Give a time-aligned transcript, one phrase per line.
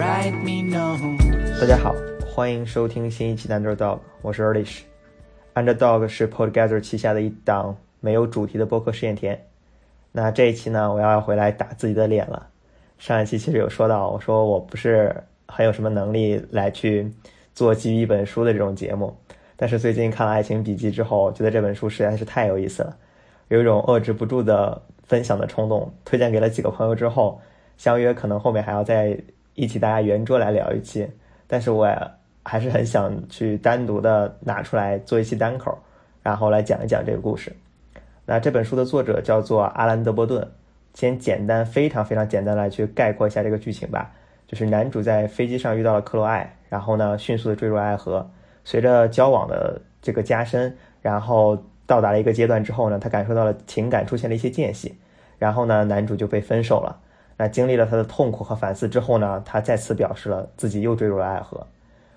[0.00, 1.94] 大家好，
[2.26, 4.80] 欢迎收听新一期的 Underdog，我是 Erlish。
[5.54, 9.38] Underdog 是 Podgather 旗下的一档没有主题的播客试验田。
[10.10, 12.48] 那这一期呢，我要回来打自己的脸了。
[12.96, 15.14] 上一期其实有说到，我说我不是
[15.46, 17.12] 很有什么能力来去
[17.52, 19.14] 做基于一本书的这种节目，
[19.54, 22.96] 但是最近看了《爱情笔记》之后，觉得这本书实在是太有意思了，
[23.48, 25.92] 有一种遏制不住的分享的冲动。
[26.06, 27.38] 推荐给了几个朋友之后，
[27.76, 29.14] 相约可能后面还要再
[29.54, 31.08] 一起大家圆桌来聊一期，
[31.46, 31.88] 但是我
[32.42, 35.78] 还是很想去单独的拿出来做一期单口，
[36.22, 37.52] 然后来讲一讲这个故事。
[38.24, 40.46] 那这本书的作者叫做阿兰·德伯顿。
[40.92, 44.10] 先简单、非常非常简单来去概括一下这个剧情吧。
[44.48, 48.28] 就是男主在飞机上遇到了克罗艾，然后呢，迅速的坠入爱河。
[48.64, 54.92] 随着交往的这个加深，然后到达了一个阶段之后呢，他感受到了情感出现了一些间隙，
[55.38, 56.98] 然后呢，男主就被分手了。
[57.40, 61.66] 那经历了他的痛苦和反思之后呢，他再次表示了自己又坠入了爱河。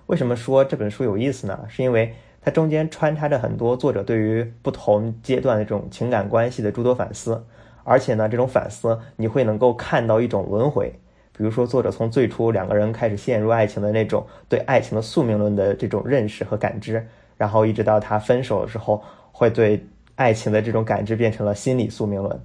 [0.08, 1.58] 为什么说这本书有意思呢？
[1.70, 2.14] 是因为。
[2.46, 7.42] 它中间穿插着很多作者对于不同阶段的这种情感关系的诸多反思，
[7.86, 10.94] 而且呢，这种反思你会能够看到一种轮回。
[11.32, 17.08] 比如说，作者从最初两个人开始陷入爱情的那种对爱情的宿命论的这种认识和感知，
[17.38, 19.02] 然后一直到他分手的时候，
[19.32, 19.82] 会对
[20.16, 22.38] 爱情的这种感知变成了心理宿命论。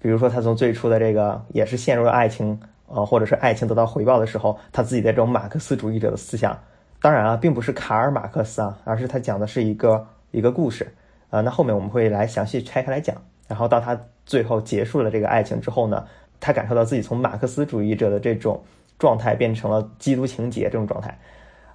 [0.00, 6.58] 比如说，他从最初的这个也是陷入了爱情，呃，或者是爱情得到回报的时候，他自己的这种马克思主义者的思想。
[7.00, 10.92] 当然啊，并不是卡尔马克思啊，而是他讲的是一个一个故事
[11.30, 11.40] 啊。
[11.40, 13.16] 那后面我们会来详细拆开来讲。
[13.46, 16.04] 然后到他最后结束了这个爱情之后呢，
[16.38, 18.62] 他感受到自己从马克思主义者的这种
[18.98, 21.18] 状态变成了基督情节这种状态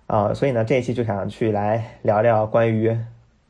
[0.08, 0.34] 啊。
[0.34, 2.96] 所以呢，这一期就想去来聊聊关于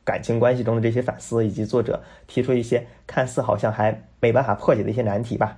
[0.04, 5.54] 感情关系中的这些反思，以及作者提出一些看似好像还没办法破解的一些难题吧。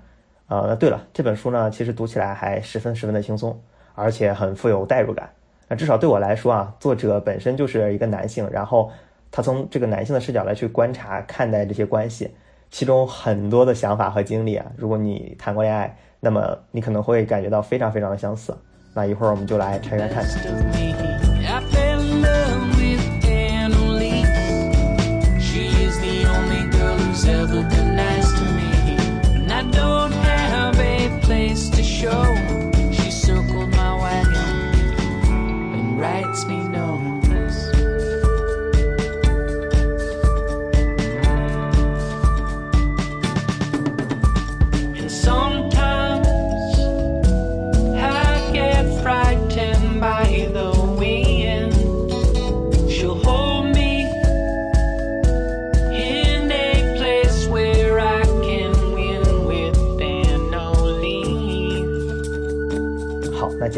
[0.49, 3.57] 啊，那对了，这本书呢，其实读起来还十分十分的轻松，
[3.95, 5.31] 而且很富有代入感。
[5.69, 8.91] 那至少对我来说啊，作者本身就是一个男性，然后
[9.31, 12.29] 他从这个男性的视角来去观察、看待这些关系，
[12.73, 18.53] 其中很多的想法和经历啊，如果你谈过恋爱，那么你可能会感觉到非常非常的相似。
[18.95, 21.06] 那一会儿我们就来拆开看看。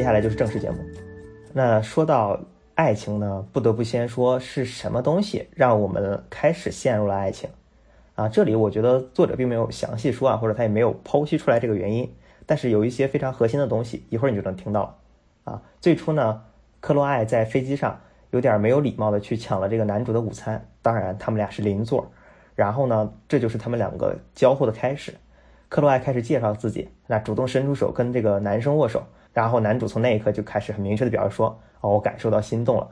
[0.08, 0.78] 下来就是正式节目。
[1.52, 2.40] 那说到
[2.74, 7.50] 爱情呢，不得不先说是什么东西让我们开始陷入了爱情
[8.14, 8.26] 啊？
[8.26, 12.10] 这里我觉得作者并没有详细说啊，或者他也没有剖析出来这个原因。
[12.46, 14.96] 但是有一些非常核心的东西，一会儿你就能听到了
[15.44, 15.62] 啊。
[15.78, 16.40] 最初呢，
[16.80, 22.10] 克洛艾在飞机上有点没有礼貌的去抢了这个男主的午餐，当然他们俩是邻座。
[22.54, 25.12] 然后呢，这就是他们两个交互的开始。
[25.68, 29.04] 克洛艾开始介绍自己，那主动伸出手跟这个男生握手。
[29.38, 32.90] 然后男主从那一刻就开始很明确的表示说：“哦，我感受到心动了。”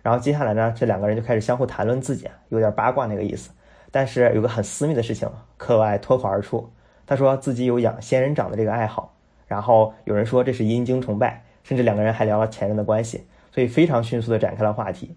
[0.00, 3.50] 然后接下来呢，这两个人就开始相互谈论自己，有点八卦那个意思。
[3.90, 6.70] 但是有个很私密的事情，课外脱口而出，
[7.04, 9.12] 他说自己有养仙人掌的这个爱好。
[9.48, 15.16] 然后有人说这是阴茎崇拜，甚至两个人还聊了前任的关系，所以非常迅速的展开了话题。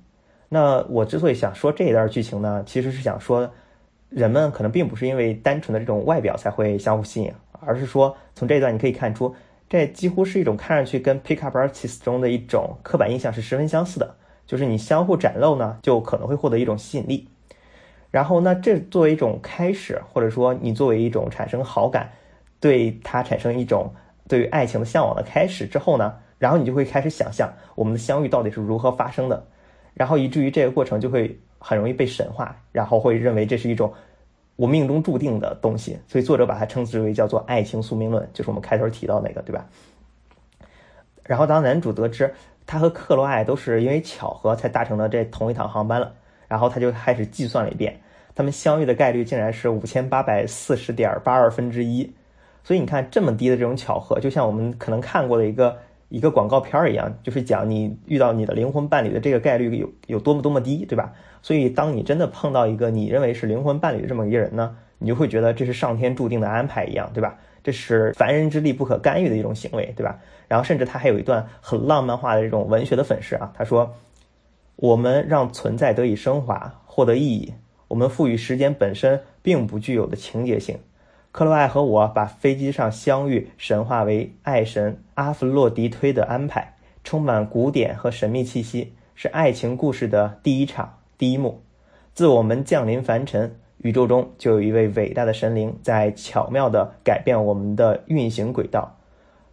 [0.50, 3.48] 那我之所以想说这一段剧情呢，其实是想说，
[4.10, 9.36] 人们可能并不是因为单纯的这种外表才会相互吸引，而是说从这一段你可以看出。
[9.72, 14.16] 这几乎是一种看上去跟 pickup artist 中的一种刻板印象是十分相似的，
[14.46, 17.26] 就是你相互展露呢，就可能会获得一种吸引力。
[18.10, 22.12] 然后呢，这作为一种开始，或者说你作为一种产生好感，
[22.60, 23.90] 对他产生一种
[24.28, 29.42] 对于爱情的向往的开始之后呢，然后你就会开始想象我们的相遇到底是如何发生的，
[29.94, 33.94] 然后以至于这个过程就会很容易被神化，然后会认为这是一种。
[34.62, 39.66] 我命中注定的东西，所以作者把它称之为叫做爱情宿命论，就是我们开头提到那个，对吧？
[41.24, 42.32] 然后当男主得知
[42.68, 46.14] 他和克罗艾都是因为巧合才搭乘了这同一趟航班了，
[46.48, 48.00] 然后他就开始计算了一遍，
[48.36, 52.14] 他们相遇的概率竟然是五千八百四十点八二分之一。
[52.64, 55.76] 所以你看这么低的这种巧合，就像我们可能看过的一个
[56.12, 61.14] 一个广告片儿一样，就是讲你遇到你的灵魂伴侣的这个概率有有多么多么低，对吧？
[61.42, 67.38] 所以当你真的碰到一个你认为是灵魂伴侣的这么一个人呢，你就会觉得这是上天注定的安排一样，对吧？
[67.64, 70.20] 这是凡人之力不可干预的一种行为，对吧？
[70.48, 73.96] 然后甚至他还有一段很浪漫化的这种文学的粉饰啊，他说
[74.76, 77.54] ：“我们让存在得以升华，获得意义。
[77.88, 80.78] 我们赋予时间本身并不具有的情节性。”
[81.32, 86.76] 克洛艾和我把飞机上相遇神化为爱神阿弗洛狄忒的安排，
[87.06, 91.62] 充满古典和神秘气息，是爱情故事的第一场第一幕。
[92.14, 98.98] 自我们降临凡尘，宇宙中就有一位伟大的神灵在巧妙地改变我们的运行轨道，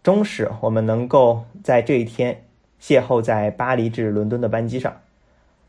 [0.03, 2.43] 终使我们能够在这一天
[2.83, 4.97] 邂逅在巴黎至伦敦的班机上。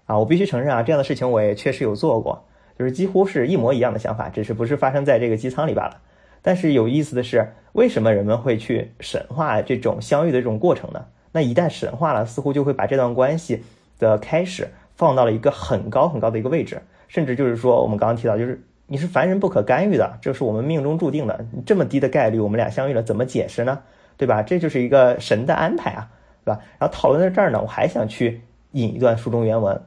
[0.08, 2.46] 啊，我必须承认啊，这样的事情我也确实有做过。
[2.80, 5.98] 就是几乎是一模一样的想法，只是不是发生在这个机舱里罢了。
[6.42, 11.08] 但是有意思的是，为什么人们会去神化这种相遇的这种过程呢？
[11.34, 13.64] 那一旦神化了，似乎就会把这段关系
[14.00, 21.46] 的开始放到了一个很高很高的一个位置，甚至就是说，我们刚刚提到，就是你是凡人不可干预的，这是我们命中注定的。
[21.66, 23.82] 这么低的概率，我们俩相遇了，怎么解释呢？
[24.16, 24.42] 对吧？
[24.42, 26.10] 这就是一个神的安排啊，
[26.46, 26.62] 对吧？
[26.80, 28.40] 然后讨论到这儿呢，我还想去
[28.72, 29.82] 引一段书中原文。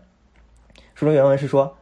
[0.95, 1.79] 书中原文是说。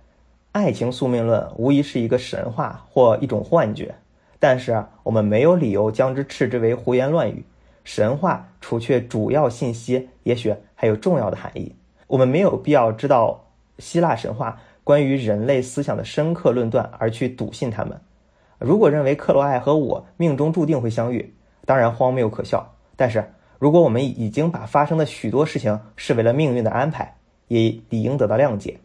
[0.53, 3.95] 爱情宿命论无疑是一个神话或一种幻觉，
[4.41, 7.45] 但是我们没有理由将之斥之为胡言乱语。
[7.85, 11.73] 神话除却主要信息，也许还有重要的含义。
[12.09, 13.47] 我们没有必要知道
[13.79, 18.01] 希腊神话关于人类思想的深刻论断而去笃信他们。
[18.59, 21.33] 如果认为克罗艾和我命中注定会相遇，
[21.65, 22.75] 当然荒谬可笑。
[22.97, 23.25] 但是
[23.61, 27.17] 如果我们已经把发生的许多事情视为了命运的安排，
[27.47, 28.81] 也理应得到谅解。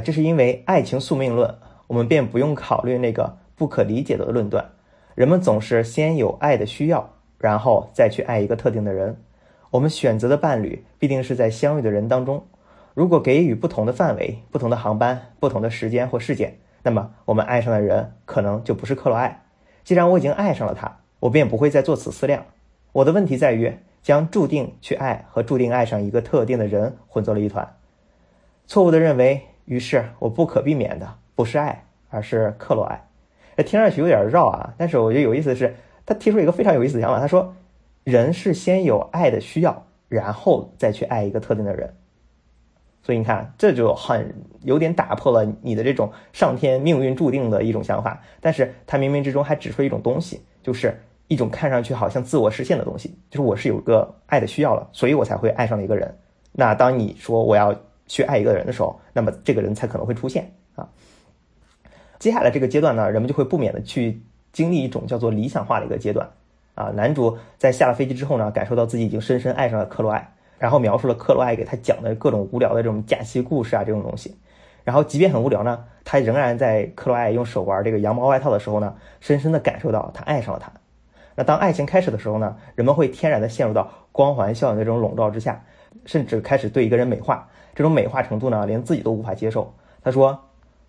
[0.00, 1.54] 这是因为爱情宿命论，
[1.86, 4.72] 我们便不用考虑那个不可理解的论断。
[5.14, 9.16] 人们总是先有爱的需要，然后再去爱一个特定的人。
[9.70, 12.46] 我们选择的伴侣必定是在相遇的人当中。
[12.94, 19.44] 如果给予不同的范围、不同的航班、不同的时间或事件，那么我们爱上的人可能就不是克罗埃。
[19.84, 22.44] 既然我已经爱上了他，我便不会再做此思量。
[22.92, 27.76] 我的问题在于将注定去爱和注定爱上一个特定的人混作了一团，
[28.66, 29.42] 错误的认为。
[29.66, 33.08] 于是我不可避免的不是爱，而是克洛埃。
[33.56, 35.74] 这，听上去有点绕啊，但是我觉得有意思的是，
[36.04, 37.18] 他提出一个非常有意思的想法。
[37.18, 37.54] 他说，
[38.04, 41.92] 人是先有爱的需要，然后再去爱一个特定的人。
[43.02, 48.20] 所以你看，这就很有点打破了你的这种上天命运注定的一种想法。
[48.40, 50.94] 但是他冥冥之中还指出一种东西，就是
[51.28, 56.14] 一种看上去好像自我实现的东西，就是我是有个爱的需要了，所以我才会爱上了一个人。
[56.52, 57.74] 那当你说我要。
[58.06, 60.88] 去爱一个人的时候，那么这个人才可能会出现啊。
[62.18, 64.22] 接下来这个阶段呢，人们就会不免的去
[64.52, 66.28] 经历一种叫做理想化的一个阶段
[66.74, 66.86] 啊。
[66.94, 74.34] 男主在下了飞机之后呢，感受到自己已经深深爱上了克洛艾，然后描述了克洛艾给他讲的各种无聊的这种假期故事啊，这种东西。
[74.82, 80.72] 然后即便很无聊呢，他仍然在克洛艾用手玩这个羊毛外套的时候呢，深深的感受到他爱上了他。
[81.34, 85.62] 那当爱情开始的时候呢，人们会天然的陷入到光环效应的这种笼罩之下，
[86.06, 87.46] 甚至开始对一个人美化。
[87.76, 89.74] 这种美化程度呢，连自己都无法接受。
[90.02, 90.44] 他说：“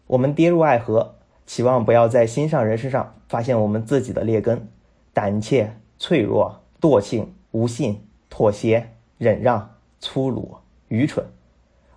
[0.08, 1.16] 我们跌入爱河，
[1.46, 4.70] 期望不要在心上人身上发现我们自己的劣根，
[5.14, 10.56] 胆怯、脆弱、惰性、无信、妥协、忍让、粗鲁、
[10.88, 11.26] 愚蠢。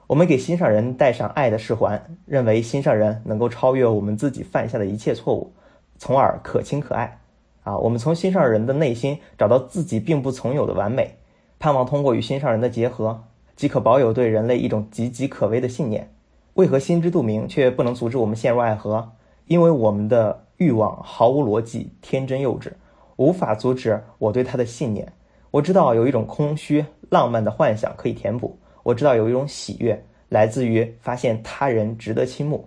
[0.08, 5.52] 我们给心上人戴上爱的饰环，认为心上人能够超越我们自己犯下的一切错误，
[5.98, 7.20] 从而可亲可爱。
[7.62, 11.16] 啊，我们从心上人的内心找到自己并不曾有的完美，
[11.60, 13.22] 盼望通过与心上人的结合。”
[13.60, 16.10] 即可保有对人类一种岌岌可危的信念。
[16.54, 19.06] 为何心知肚明却不能阻止我们陷入爱河？
[19.48, 22.72] 因为我们的欲望毫无逻辑、天真幼稚，
[23.16, 25.12] 无法阻止我对他的信念。
[25.50, 28.58] 我知道有一种空虚、浪漫的幻想可以填补。
[28.82, 32.66] 我知道有一种喜悦来自于发现他人值得倾慕。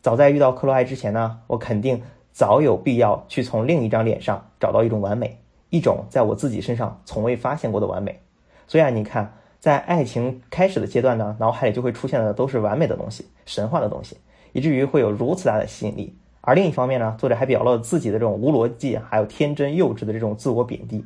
[0.00, 2.00] 早在遇到克罗埃之前呢，我肯定
[2.32, 5.38] 早有必要去从另一张脸上找到一种完美，
[5.68, 8.18] 一种在我自己身上从未发现过的完美。
[8.66, 9.30] 所以啊，你看。
[9.64, 14.18] 在爱情开始的阶段呢，脑海里就会出现的都是完美的东西、神话的东西，
[14.52, 16.14] 以至于会有如此大的吸引力。
[16.42, 21.02] 而另一方面呢，作者还表露了自己的这种无逻辑，还有天真幼稚的这种自我贬低。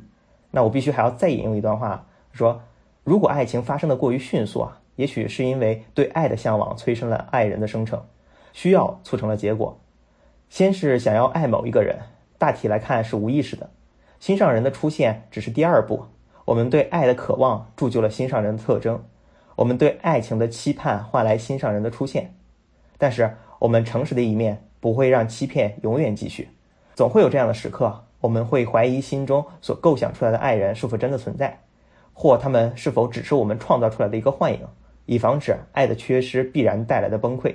[0.51, 2.61] 那我必须还要再引用一段话，说：
[3.05, 8.03] 如果爱情发生的过于迅速啊，也许是因为对爱的向往催生了爱人的生成，
[8.51, 9.79] 需要促成了结果。
[10.49, 11.97] 先是想要爱某一个人，
[12.37, 13.69] 大体来看是无意识的，
[14.19, 16.03] 心上人的出现只是第二步。
[16.49, 18.99] 我们对爱的渴望铸就了心上人的特征，
[19.55, 22.33] 我们对爱情的期盼换来心上人的出现。
[22.97, 26.49] 但是，我们诚实的一面不会让欺骗永远继续，
[26.95, 31.55] 总会有这样的时刻，我们会怀疑心中所构想出来的爱人是否真的存在，
[32.13, 34.61] 或他们是否只是我们创造出来的一个幻影，
[35.05, 37.53] 以防止爱的缺失必然带来的崩溃。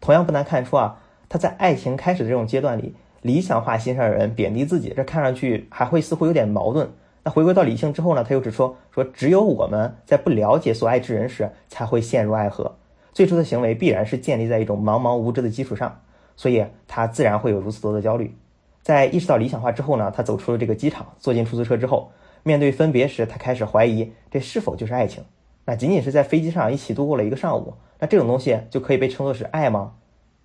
[0.00, 6.90] 同样不难看出啊，他在爱情开始的这种阶段里，理想化心上人，贬低自己，这看上去还会似乎有点矛盾。
[7.22, 12.76] 那回归到理性之后呢，他又指出说，只有我们在不了解所爱之人时，才会陷入爱河。
[13.12, 16.00] 最初的行为必然是建立在一种茫茫无知的基础上，
[16.36, 18.34] 所以他自然会有如此多的焦虑。
[18.82, 22.10] 在意识到理想化之后呢，他走出了这个机场，坐进出租车之后。
[22.42, 25.22] 面对分别时，他开始怀疑这是否就是爱情？
[25.66, 29.92] 那仅仅是在飞机上一起度过了一个上午，那这种东西就可以被称作是爱吗？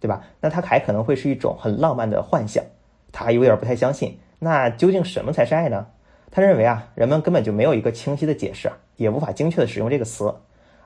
[0.02, 0.24] 对吧？
[0.42, 2.66] 那它还可能会是一种很浪漫的幻想，
[3.14, 4.20] 他有点不太相信。
[4.40, 5.88] 那究竟什么才是爱呢？
[6.32, 10.34] 他认为啊，人们根本就没有一个清晰的解释，也无法精确的使用这个词。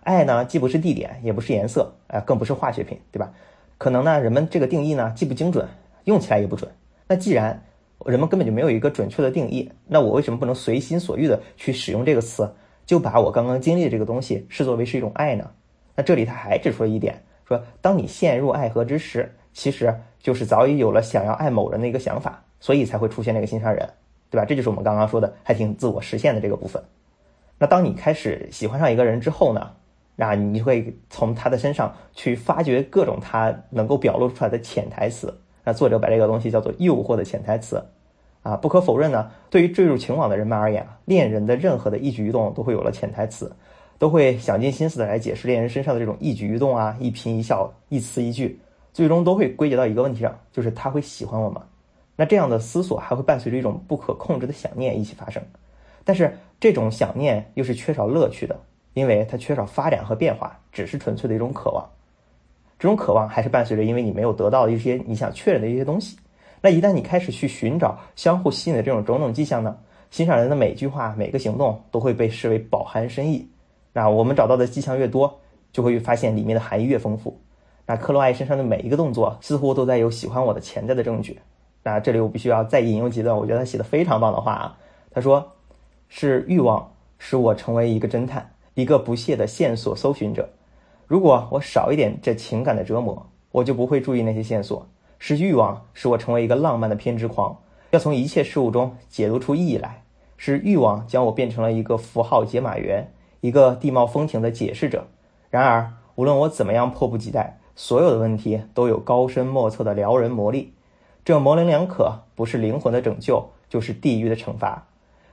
[0.01, 3.31] 爱呢，既不是地点，也不是颜色，啊，更不是化学品，对吧？
[3.77, 5.67] 可能呢，人们这个定义呢，既不精准，
[6.05, 6.69] 用起来也不准。
[7.07, 7.63] 那既然
[8.05, 12.53] 人们根本就没有一个准确的定义，那我为什么不能随心所欲的去使用这个词，
[12.85, 15.49] 就把我刚刚经历的这个东西视作为是一种爱呢？
[15.95, 23.89] 那这里他还指出了一点，说当你陷入爱河之时，其实就是早已有了想要爱某人的一个想法，所以才会出现那个心上人，
[24.29, 24.45] 对吧？
[24.45, 26.81] 这就是我们刚刚说的还挺自我实现的这个部分。
[27.57, 29.71] 那当你开始喜欢上一个人之后呢，
[30.15, 35.33] 那你会从他的身上去发掘各种他能够表露出来的潜台词。
[35.63, 37.83] 那作者把这个东西叫做诱惑的潜台词，
[38.41, 43.51] 啊，不可否认呢，对于坠入情网的人们而言啊，恋人的任何的一举一动都会有了潜台词，
[43.97, 48.59] 都会想尽心思的来解释恋人身上的这种一举一动啊，一颦一笑，一词一句，
[48.93, 51.61] 最终都会归结到一个问题上，就是他会喜欢我吗？
[52.19, 55.41] 那这样的思索还会伴随着一种不可控制的想念一起发生，
[56.03, 58.59] 但是这种想念又是缺少乐趣的，
[58.93, 61.89] 因为它缺少发展和变化，只是纯粹的一种渴望。
[62.77, 66.17] 这种渴望还是伴随着，因为你没有得到一些你想确认的一些东西。
[66.59, 69.77] 那一旦你开始去寻找相互吸引的这种种种迹象呢，
[70.11, 73.47] 欣赏人的每句话、每个行动都会被视为饱含深意。
[73.93, 75.39] 那我们找到的迹象越多，
[75.71, 77.39] 就会发现里面的含义越丰富。
[77.85, 81.39] 那克洛艾身上的每一个动作似乎都在有喜欢我的潜在的证据。
[81.83, 84.77] 那这里我必须要再引用几段，我觉得他写的非常棒的话啊。
[85.11, 85.53] 他说
[86.09, 90.49] ：“是欲望使我成为一个侦探，一个不懈的线索搜寻者。”
[91.07, 94.87] 如果我少一点这情感的折磨，我就不会注意那些线索。
[95.17, 97.57] 是欲望使我成为一个浪漫的偏执狂，
[97.91, 100.03] 要从一切事物中解读出意义来。
[100.37, 105.07] 是欲望将我变成了一个符号解码员，一个地貌风情的解释者。
[105.49, 110.73] 然而，无论我怎么样迫不及待，所有的问题都有高深莫测的撩人魔力。
[111.29, 114.87] 这模棱两可，不是灵魂的拯救，就是地狱的惩罚。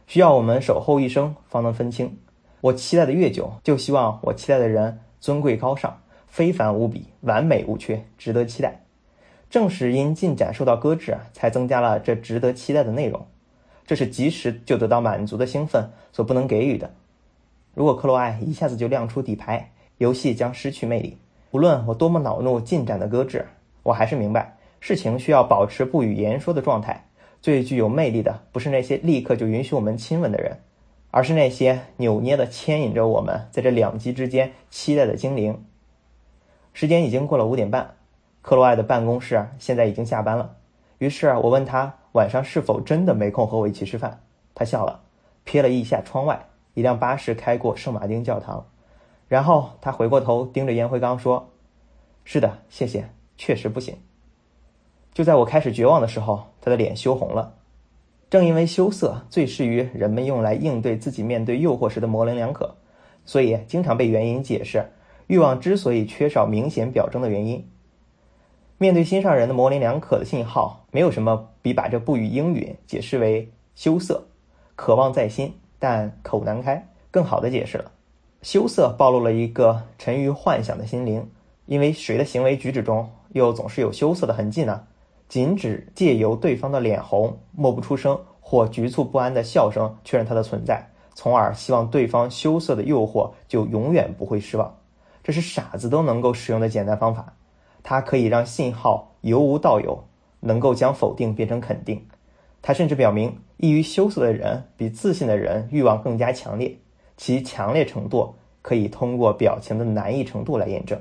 [0.07, 2.19] 需要我们守候一生，方能分清。
[2.61, 5.00] 我期待的越久，就希望我期待的人。
[5.21, 8.83] 尊贵高尚，非凡无比，完美无缺，值得期待。
[9.49, 13.26] 正是因进展受到搁置，才增加了这值得期待的内容。
[13.87, 16.91] 这是及时就得到满足的兴奋所不能给予的。
[17.73, 21.17] 如果克洛艾一下子就亮出底牌，游戏将失去魅力。
[21.53, 23.47] 无论我多么恼怒进展的搁置，
[23.83, 24.56] 我还是明白
[24.87, 27.09] 事情需要保持不语言说的状态。
[27.43, 30.61] 最具有魅力的，不是那些立刻就允许我们亲吻的人。
[31.11, 35.64] 而是那些扭捏的牵引着我们在这两极之间期待的精灵。
[36.73, 37.97] 时间已经过了五点半，
[38.43, 40.55] 克洛艾的办公室现在已经下班了。
[40.99, 44.21] 于是我问他晚上是否真的没空和我一起吃饭。
[44.55, 45.00] 他笑了，
[45.45, 48.64] 瞥了一下窗外，一辆巴士开过圣马丁教堂。
[49.26, 51.50] 然后他回过头盯着烟灰缸说
[52.25, 53.97] ：“是的，谢谢，确实不行。”
[55.17, 57.55] 就在我开始绝望的时候，他的脸羞红了。
[58.29, 62.75] 正因为羞涩最适于人们用来应对自己面对诱惑时的模棱两可，
[63.25, 64.93] 所以经常被援引解释
[65.27, 67.67] 欲望之所以缺少明显表征的原因。
[68.77, 74.23] 面对心上人的模棱两可的信号，没有什么比把这不语应允解释为羞涩、
[74.75, 77.91] 渴望在心但口难开更好的解释了。
[78.43, 81.27] 羞涩暴露了一个沉于幻想的心灵，
[81.65, 84.83] 因为谁的行为举止中又总是有羞涩的痕迹呢？
[85.28, 94.76] 仅只借由对方的脸红、默不出声或局促不安的笑声确认他的存在，从而希望对方羞涩的诱惑就永远不会失望。
[95.25, 97.35] 这是傻子都能够使用的简单方法，
[97.83, 100.04] 它可以让信号由无到有，
[100.38, 102.06] 能够将否定变成肯定。
[102.62, 106.78] 它甚至表明，易于羞涩的人比自信的人欲望更加强烈，
[107.16, 111.00] 其强烈程度可以通过表情的难易程度来验证。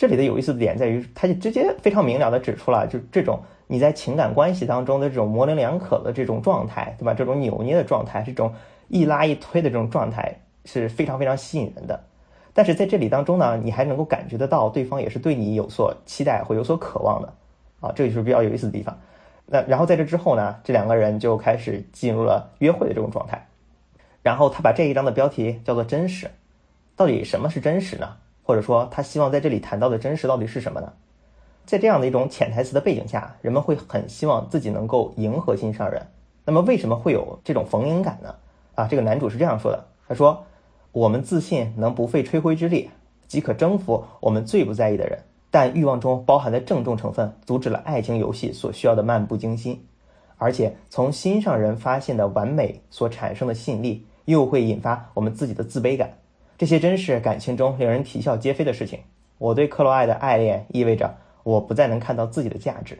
[0.00, 7.12] 这里的有意思的点在于，他就直接非常明了的指出了，就这种你在情感关系当中的这种模棱两可的这种状态，对吧？
[7.12, 8.54] 这种扭捏的状态，这种
[8.88, 12.02] 一拉一推的这种状态是非常非常吸引人的。
[12.54, 17.34] 但是在这里当中呢，你还能够感觉得到对方也是对你有所期待或有所渴望的，
[17.80, 18.98] 啊，这就是比较有意思的地方。
[19.44, 23.48] 那然后在这之后呢，这两个人就开始进入了约会的这种状态。
[24.22, 26.30] 然后他把这一章的标题叫做“真实”。
[26.96, 28.16] 到底什么是真实呢？
[28.50, 30.92] 或者说他希望在这里谈到的真实到底是什么呢？
[31.66, 36.04] 在这样的一种潜台词的背景下，人们会很希望自己能够迎合心上人。
[36.44, 38.34] 那么为什么会有这种逢迎感呢？
[38.74, 40.44] 啊，这个男主是这样说的：他说，
[40.90, 42.90] 我们自信能不费吹灰之力
[43.28, 49.86] 即可征服我们最不在意的人，但欲望中包含的郑重成分阻止了爱情游戏所需要的漫不经心。
[50.38, 56.14] 而且从心上人发现的完美所产生的吸引力，又会引发我们自己的自卑感。
[56.60, 59.00] 这些真是感情中令人啼笑皆非的事情。
[59.38, 62.98] 我对克罗艾的爱恋意味着我不再能看到自己的价值，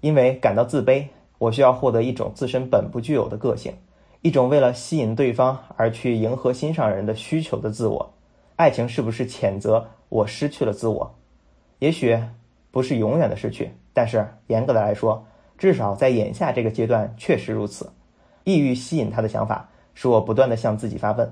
[0.00, 1.04] 因为感到自卑。
[1.36, 3.74] 我需要获得一种自身本不具有的个性，
[4.22, 8.14] 一种为了吸引对方而去迎合心上人的需求的自我。
[8.56, 11.14] 爱情是不是谴责我失去了自我？
[11.80, 12.18] 也许
[12.70, 15.22] 不是永远的失去，但是严格的来说。
[15.58, 17.92] 至少在眼下这个阶段确实如此。
[18.44, 21.30] 意欲吸引他的想法，使我不断的向自己发问：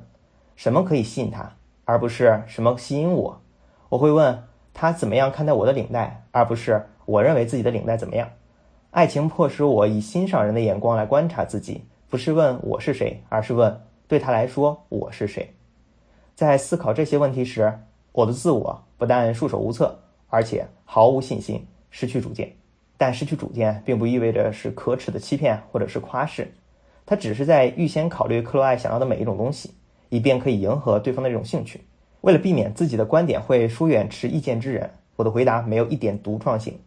[0.57, 1.53] 什么可以吸引他，
[1.85, 3.41] 而不是什么吸引我？
[3.89, 4.43] 我会问
[4.73, 8.29] 他怎么样看待我的领带，而不是我认为自己的领带怎么样。
[8.91, 15.55] 爱情迫使我以心上人的眼光来观察自己，不是问我是谁，而是问对他来说我是谁。
[16.35, 17.81] 在思考这些问题时，
[18.13, 22.53] 我的自我不但束手无策，而且毫无信心，失去主见。
[22.97, 26.55] 但失去主见，并不意味着是可耻的欺骗或者是夸饰，
[27.05, 29.75] 他只是在预先考虑克罗艾想要的每一种东西，
[30.15, 31.85] 以便可以迎合对方的这种兴趣。
[32.21, 36.79] 为了避免自己的观点会疏远持意见之人，我的回答没有一点独创性。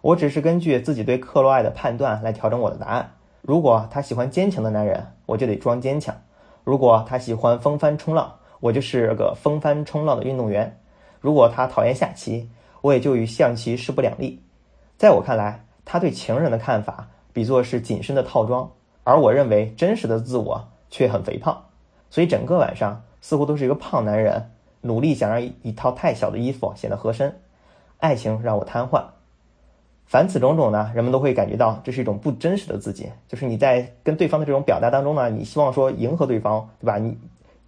[0.00, 3.12] 我只是根据自己对克洛艾的判断来调整我的答案。
[3.40, 6.12] 如果他喜欢坚强的男人，我就得装坚强；
[6.64, 10.68] 如果他喜欢风帆冲浪，我就是个风帆冲浪的运动员；
[11.20, 14.42] 如果他讨厌下棋，我也就与象棋势不两立。
[14.98, 18.68] 在我看来，他对情人的看法比作是紧身的套装，
[19.04, 21.65] 而我认为真实的自我却很肥胖，
[22.10, 27.34] 所以整个晚上似乎都是一个胖男人，努力想让一套太小的衣服显得合身。
[27.98, 29.02] 爱情让我瘫痪。
[30.06, 36.98] 凡此种种呢，人们都会感觉到这是一种不真实的自己，就是你在跟对方的这种表达当中呢，你希望说迎合对方，对吧？
[36.98, 37.18] 你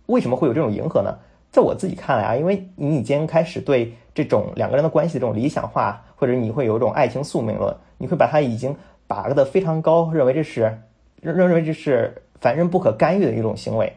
[0.06, 1.16] 为什么会有这种迎合呢？
[1.50, 10.78] 在我自己看来啊，因为你已经开始对这种两个人的关系的这种理想化，或者你会有一种爱情宿命论，你会把它已经拔得非常高，认为这是
[11.20, 13.92] 认认为这是凡人不可干预的一种行为，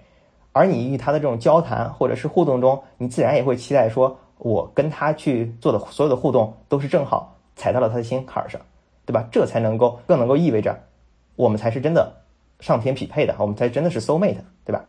[0.53, 8.59] 而你与他的这种交谈或者是互动中，你自然也会期待说，我跟他去做的所有的互动都是正好踩到了他的心坎上，
[9.05, 9.27] 对吧？
[9.31, 10.77] 这才能够更能够意味着
[11.35, 12.11] 我们才是真的
[12.59, 14.35] 上天匹配的，我们才真的是 soul mate，
[14.65, 14.83] 对吧？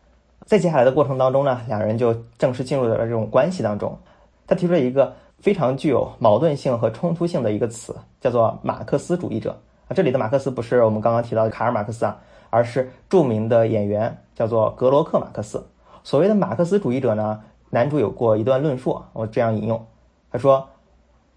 [0.45, 3.97] 在接下来的过程当中呢，两人就正式进入了这种关系当中。
[4.45, 9.57] 他提出了一个非常具有矛盾性和冲突性的一个词，叫做马克思主义者。
[9.87, 12.19] 啊，这里的马克思不是我们刚刚提到的卡尔马克思啊，
[12.49, 15.65] 而是著名的演员，叫做格罗克马克思。
[16.03, 19.85] 所谓的马克思主义者呢，男主有过一段论述，我这样引用：
[20.31, 20.69] 他说，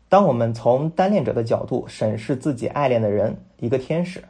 [0.08, 4.22] 当我们从单恋者的角度审视自己爱恋的人，一个天使，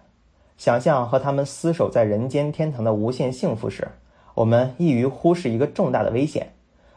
[0.57, 3.87] 想象和他们厮守在人间天堂的无限幸福时。
[4.35, 6.53] 我们易于忽视一个重大的危险：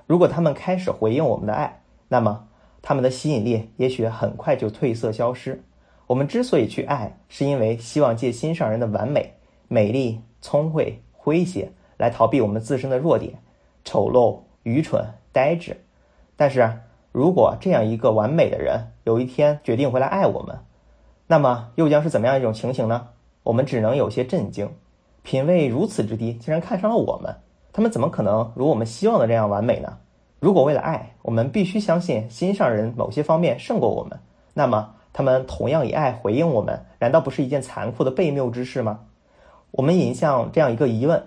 [0.08, 2.48] 如果他们开始回应我们的爱，那么
[2.82, 5.64] 他们的吸引力也许很快就褪色消失。
[6.10, 9.32] 我们之所以去爱，是因为希望借心上人的完美、
[9.68, 13.32] 美丽、聪慧、诙谐来逃避我们自身的弱点、
[13.86, 15.80] 丑陋、愚蠢、呆滞。
[16.36, 16.68] 但是
[17.12, 20.58] 如果这样一个完美的人有一天决定回来爱我们，
[21.28, 23.10] 那么又将是怎么样一种情形呢？
[23.44, 24.68] 我们只能有些震惊。
[25.22, 27.36] 品味如此之低，竟然看上了我们，
[27.72, 30.00] 他们怎么可能如我们希望的这样完美呢？
[30.40, 34.20] 如果为了爱，我们必须相信心上人某些方面胜过我们，
[34.56, 39.02] 那么他们同样以爱回应我们，难道不是一件残酷的悖谬之事吗？
[39.72, 41.22] 我们引向这样一个疑问：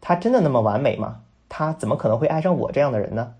[0.00, 1.20] 他真的那么完美吗？
[1.48, 3.34] 他怎么可能会爱上我这样的人呢？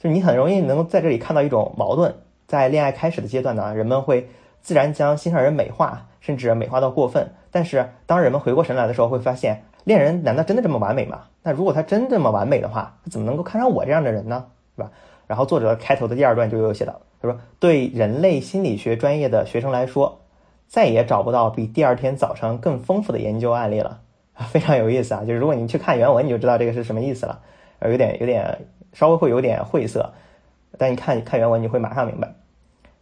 [0.00, 2.12] 就你很容易能够在这里看到一种矛盾，
[2.48, 4.28] 在恋爱开始的阶段呢，人们会
[4.60, 6.06] 自然将心上人美化。
[6.18, 11.26] 甚至美化到过分，但是当人们回过神来的时候，会发现恋人难道真的这么完美吗？
[11.44, 14.46] 那如果他真这么完美的话，他怎么能够看上我这样的人呢？
[14.74, 14.90] 是吧？
[15.26, 20.20] 然后作者开头的第二段就有写到，他说：“对人类心理学专业的学生来说，
[20.66, 24.00] 再也找不到比第二天早上更丰富的研究案例了。
[24.50, 25.20] ”非常有意思啊！
[25.20, 27.40] 就是如果你去看原文，你就知道这个是什么意思了。
[27.82, 30.12] 有点有点稍微会有点晦涩，
[30.78, 32.34] 但你看看原文，你会马上明白。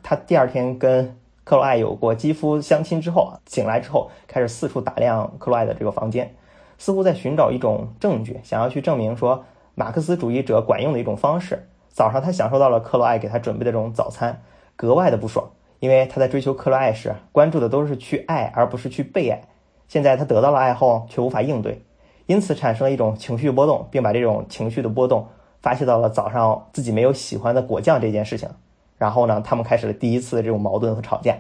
[0.03, 1.17] 他第二天跟。
[1.45, 6.33] 克罗艾有过肌肤相亲之后啊，醒来之后开始四处打量克罗艾的这个房间，
[6.79, 11.67] 似乎在寻找一种证据，想要去证明说马克思主义者管用的一种方式。
[11.93, 14.43] 早上他享受到了克罗艾给他准备的这种早餐，
[14.77, 19.43] 格外的不爽，因为他在追求克罗艾时关注的都是去爱而不是去被爱。
[19.89, 21.83] 现在他得到了爱后却无法应对，
[22.25, 25.29] 因此产生了一种情绪波动，并把这种情绪的波动
[25.61, 28.49] 发泄到了早上自己没有喜欢的果酱这件事情。
[28.97, 31.37] 然后呢，他们开始了第一次的这种矛盾和吵架。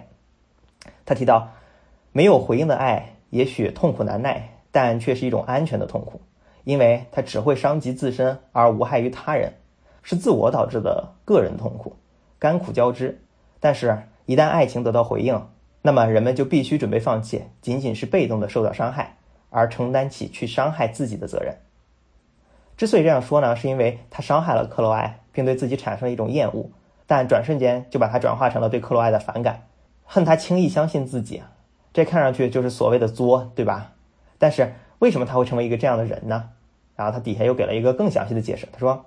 [1.06, 1.48] 他提到，
[2.12, 6.20] 没有回应的爱也许痛苦难耐，但却是一种安全的痛苦，
[6.64, 9.54] 因为它只会伤及自身而无害于他人，
[10.02, 11.96] 是自我导致的个人痛苦，
[12.38, 13.22] 甘苦交织。
[13.60, 15.48] 但是，一旦爱情得到回应，
[15.82, 19.16] 那么人们就必须准备放弃，仅仅是被动的受到伤害，
[19.50, 21.56] 而承担起去伤害自己的责任。
[22.76, 26.70] 之所以这样说呢，是因为他伤害了克洛埃，并对自己产生了一种厌恶，
[27.06, 29.66] 但转瞬间就把它转化成了对克洛埃的反感。
[30.04, 31.42] 恨他轻易相信自己，
[31.92, 33.92] 这看上去就是所谓的作，对吧？
[34.38, 36.50] 但是为什么他会成为一个这样的人呢？
[36.96, 38.66] 然后他底下又给了一个更详细的解释。
[38.72, 39.04] 他说，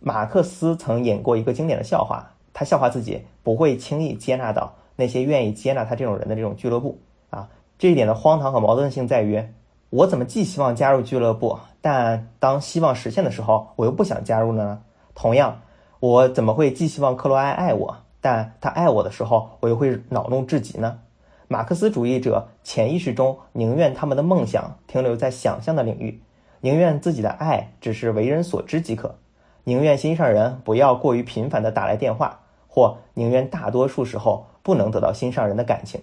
[0.00, 7.48] 马克思曾演过一个经典的笑话，他笑话自己不会轻易接纳到那些愿意接纳他这种人的这种俱乐部啊。
[7.78, 9.44] 这一点的荒唐和矛盾性在于，
[9.90, 14.82] 我怎么既希望加入俱乐部，但当希望实现的时候，我又不想加入呢？
[15.14, 15.60] 同样，
[16.00, 17.96] 我怎么会既希望克罗埃爱我？
[18.22, 21.00] 但他爱我的时候，我又会恼怒至极呢。
[21.48, 26.22] 马克思主义者潜意识中宁愿他们的梦想停留在想象的领域，
[26.60, 29.16] 宁愿自己的爱只是为人所知即可，
[29.64, 36.02] 宁愿心上人不要过于频繁地打来电话，或宁愿大多数时候不能得到心上人的感情。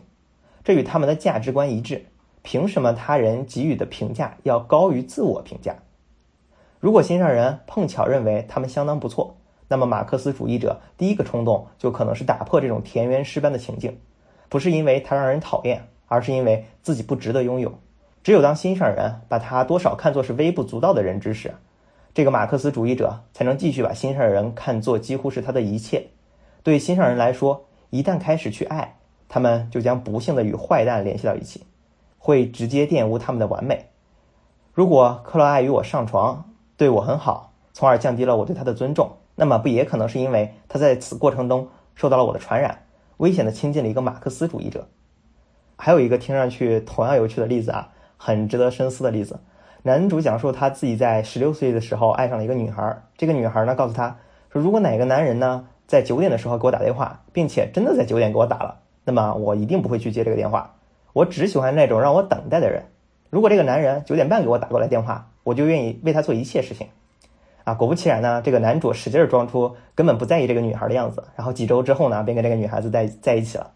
[0.63, 2.05] 这与他们的价值观一致。
[2.43, 5.75] 凭什么他人给予的评价要高于自我评价？
[6.79, 9.35] 如果心上人碰巧认为他们相当不错。
[9.67, 13.99] 那么，马克思主义者第一个冲动就可能是打破这种田园诗般的情境，
[14.47, 17.77] 不是因为他让人讨厌，而是因为自己不值得拥有。
[18.23, 21.53] 只有当心上人把他多少看作是微不足道的人之时，
[22.17, 26.07] 这个马克思主义者才能继续把心上人看作几乎是他的一切。
[26.63, 28.95] 对心上人来说，一旦开始去爱，
[29.29, 31.63] 他们就将不幸的与坏蛋联系到一起，
[32.17, 33.89] 会直接玷污他们的完美。
[34.73, 39.11] 如果克洛爱与我上床，对我很好，从而降低了我对他的尊重。
[39.35, 42.85] 那么不也可能是因为他在此过程中受到了我的传染，
[43.17, 44.87] 危险的亲近了一个马克思主义者。
[45.75, 49.39] 还有一个听上去同样有趣的例子啊，很值得深思的例子。
[49.87, 54.17] 男主讲述他自己在十六岁的时候爱上了一个女孩，这个女孩呢告诉他
[54.51, 60.75] 说，如果哪个男人呢在九点的时候给我打电话，并且真的在九点给我打了，那么我一定不会去接这个电话，
[61.13, 62.83] 我只喜欢那种让我等待的人。
[63.29, 66.87] 如果这个男人九点半给我打过来电话，我就愿意为他做一切事情。
[67.63, 73.71] 啊，果不其然呢，这个男主使劲装出根本不在意这个女孩的样子，然后几周之后呢，便跟这个女孩子在在一起了。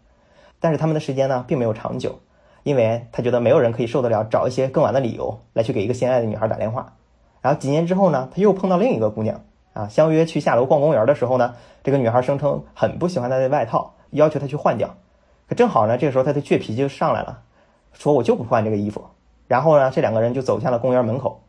[0.60, 2.20] 但是他们的时间呢，并没有长久，
[2.64, 6.94] 因为他觉得没有人可以受得了找一些更晚的理由来去给一个心爱的女孩打电话。
[7.42, 9.42] 然后几年之后呢，他又碰到另一个姑娘
[9.74, 14.96] 啊，相约去下楼逛公园的时候呢，这个女孩声称很不喜欢他的外套，要求他去换掉。
[15.48, 17.40] 可正好呢，这个时候他的倔脾气就上来了，
[17.94, 19.04] 说我就不换这个衣服。
[19.48, 21.42] 然后呢，这两个人就走向了公园门口。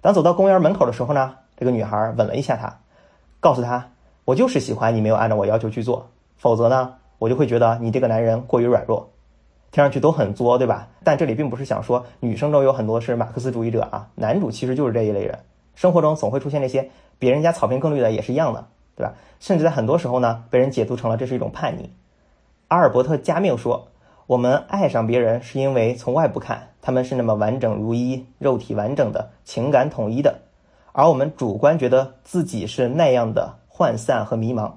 [0.00, 2.78] 当走到公园门口的时候呢，这个女孩吻了一下他，
[3.40, 3.90] 告诉他
[4.24, 9.08] ：“我就是喜欢你没有按照我要求去做，否则呢，我就会觉得你这个男人过于软弱。”
[9.70, 10.88] 听上去都很作，对吧？
[11.04, 15.38] 但这里并不是想说女生中有很多是马克思主义者啊，男主其实就是这一类人。
[15.74, 19.14] 生活中总会出现那些别人家草坪更绿的也是一样的，对吧？
[19.40, 21.90] 甚至在很多时候呢，被人解读成了这是一种叛逆。
[22.68, 23.88] 阿尔伯特·加缪说
[24.26, 30.38] ：“我们爱上别人是因为从外部看，他们是那么完整如一，肉体完整的，情感统一的。”
[30.92, 34.72] 而我们主观觉得自己是那样的涣散和迷茫，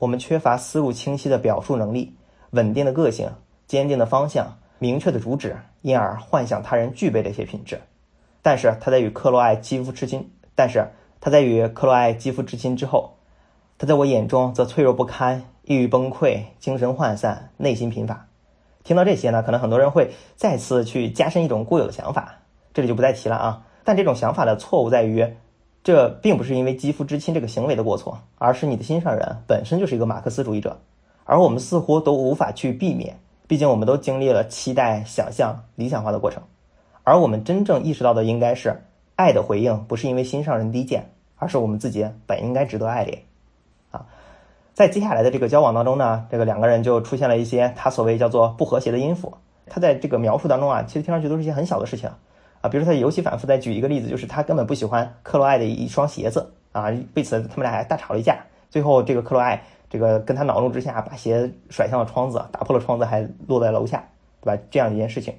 [0.00, 2.16] 我们缺乏思路清晰的表述能力、
[2.50, 3.30] 稳定的个性、
[3.72, 7.80] 坚定的方向、明确的主旨，因而幻想他人具备这些品质。
[8.42, 10.86] 但是他在与克洛艾肌肤之亲，但是
[11.22, 13.14] 他在与克洛艾肌肤之亲之后，
[13.78, 18.26] 他在我眼中则脆弱不堪、抑郁崩溃、精神涣散、内心贫乏。
[18.84, 22.34] 听到这些呢，可能很多人会再次去加深一种固有的想法，
[22.74, 23.64] 这里就不再提了啊。
[23.84, 25.26] 但这种想法的错误在于。
[25.82, 30.78] 这并不是因为肌肤之亲这个行为的过错，而是你的心上人本身就是一个马克思主义者，
[31.24, 33.18] 而我们似乎都无法去避免，
[33.52, 36.42] 毕竟我们都经历了期待、想象、理想化的过程，
[37.04, 38.82] 而我们真正意识到的应该是，
[39.14, 43.18] 爱的回应不是因为心上人低贱，而是我们自己本应该值得爱恋。
[43.90, 44.06] 啊，
[44.72, 49.34] 在接下来的这个交往当中呢，这个两个人就出现了一些他所谓叫做不和谐的音符，
[49.66, 52.08] 他在这个描述当中啊，其实听上去都是一些很小的事情。
[52.62, 58.38] 啊，比如说他尤其反复在举一个例子，就是他根本不喜欢克洛艾的一双鞋子啊，为此他们俩还大吵了一架。
[58.70, 64.02] 最后这个克洛艾这个跟他恼怒之下，把鞋甩向了窗子，打破了窗子，还落在楼下，
[64.40, 64.62] 对吧？
[64.70, 65.34] 这样一件事情。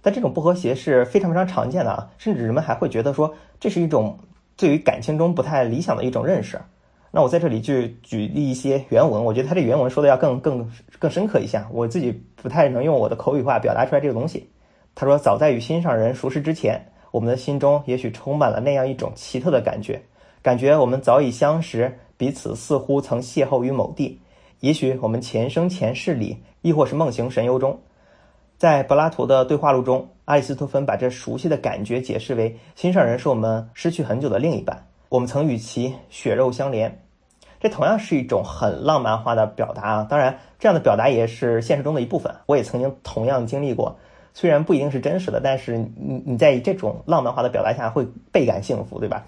[0.00, 4.16] 但这种不和谐是非常非常常见的啊，甚至人们还会觉得说这是一种
[4.56, 6.56] 对于感情中不太理想的一种认识。
[7.10, 14.48] 那我在这里就举例一些原文，我觉得他这原文说的要更更更深刻一些，我自己不太能用我的口语化表达出来这个东西。
[14.94, 20.00] 他说：“早在与心上人熟识之前，我们的心中也许充满了那样一种奇特的感觉，
[20.42, 24.20] 感觉我们早已相识，彼此似乎曾邂逅于某地，
[24.58, 27.80] 也许我们前生前世里，亦或是梦行神游中。
[28.58, 36.94] 在柏拉图的对话录中，阿里斯托芬把这熟悉的感觉解释为心上人是我们失去很久的另一半，我们曾与其血肉相连。
[37.58, 40.06] 这同样是一种很浪漫化的表达啊！
[40.10, 43.96] 当然，这样的表达也是现实中的一部分，我也曾经同样经历过。
[44.34, 49.24] 虽然不一定是真实的，但是你你在这种浪漫化的表达下会倍感幸福，对吧？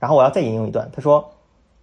[0.00, 1.30] 然后我要再引用一段，他说：“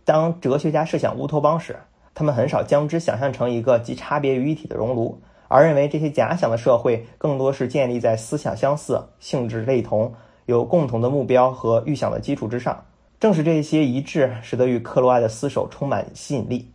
[0.08, 1.76] 当哲学家设想乌托邦时，
[2.15, 10.13] 他们很少将之想象成一个集差别于一体的熔炉，而认为这些假想的社会更多是建立在思想相似、性质类同、
[10.46, 12.86] 有共同的目标和预想的基础之上。
[13.20, 16.72] 正是这些一致，使得与克罗埃的厮守充满吸引力。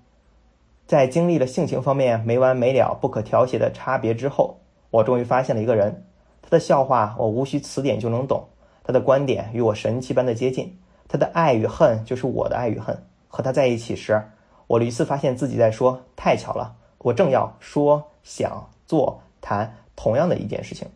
[0.86, 4.58] 在经历了性情方面没完没了、不可调谐的差别之后。”
[4.92, 6.04] 我终于发现了一个人，
[6.42, 8.46] 他的笑话我无需词典就能懂，
[8.84, 10.76] 他的观点与我神奇般的接近，
[11.08, 12.94] 他的爱与恨就是我的爱与恨。
[13.32, 14.22] 和他在一起时，
[14.66, 20.86] 我屡次发现自己在说：“太巧了，我正要说、想、做、谈同样的一件事情。”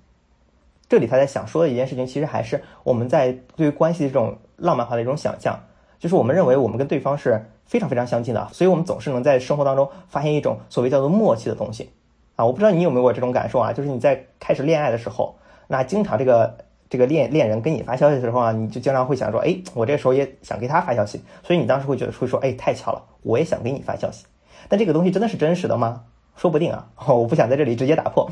[0.86, 5.58] 这里他在想说的一件事情，其实还是我们在对于关系的这种浪漫化的一种想象，
[5.98, 11.90] 就是我们认为我们跟对方是非常非常相近的，所以我们总是能在生活当中发现一种所谓叫做默契的东西。
[12.36, 13.72] 啊，我不知道你有没有过这种感受啊？
[13.72, 15.36] 就是你在开始恋爱的时候，
[15.68, 24.24] 那经常这个这个恋恋人跟你发消息的时候啊，你就经常会想说，哎，我这时候也想给他发消息，所以你当时会觉得会说，哎，太巧了，我也想给你发消息。
[24.68, 26.04] 但这个东西真的是真实的吗？
[26.36, 28.30] 说不定啊， 我不想在这里直接打破。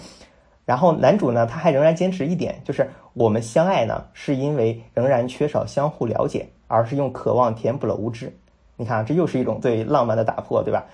[0.64, 8.34] 然后男主呢，他还仍然坚持一点，就是我们相爱呢，是因为仍然缺少相互了解，而是用渴望填补了无知。
[8.76, 10.86] 你看，这又是一种对浪漫的打破，对吧？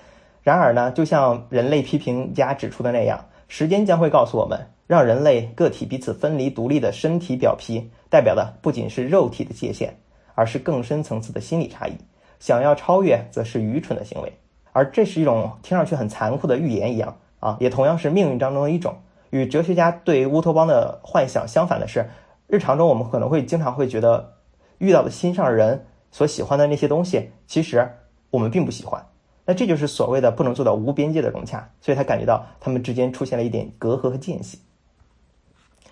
[0.43, 9.99] 然而呢，就像人类批评家指出的那样，时间将会告诉我们，让人类个体彼此分离独立的身体表皮，代表的不仅是肉体的界限，
[10.37, 11.95] 而是更深层次的心理差异。
[12.39, 14.33] 想要超越，则是愚蠢的行为。
[14.71, 18.95] 而这是一种听上去很残酷的预言一样啊，也同样是命运当中的一种。
[19.31, 22.09] 与哲学家对乌托邦的幻想相反的是，
[22.47, 24.35] 日常中我们可能会经常会觉得，
[24.79, 27.91] 遇到的心上人所喜欢的那些东西，其实
[28.31, 29.05] 我们并不喜欢。
[29.51, 34.61] 那这就是所谓的不能做到无边界的融洽，所以他感觉到他们之间出现了一点隔阂和间隙，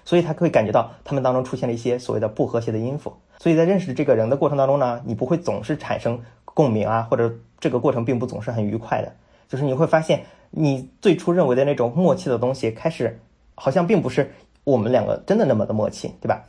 [0.04, 3.14] 所以他会感觉到他们当中出现了一些所谓的不和谐的音符。
[3.40, 9.12] 所以在认识这个人的过程当中呢，你不会总是产生共鸣啊，或者这个过程并不总是很愉快的，
[9.48, 13.18] 就是你会发现你最初认为的那种默契的东西，开始
[13.56, 14.30] 好像并不是
[14.62, 16.44] 我们两个真的那么的默契，对吧？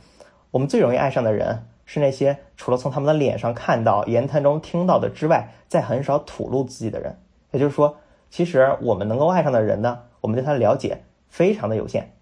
[0.52, 1.64] 我们最容易爱上的人。
[1.92, 7.18] 是那些除了从他们的脸上看到、言谈中听到的之外，再很少吐露自己的人。
[7.50, 7.96] 也就是说，
[8.30, 12.12] 其实我们能够爱上的人呢，我们对他的了解非常的有限。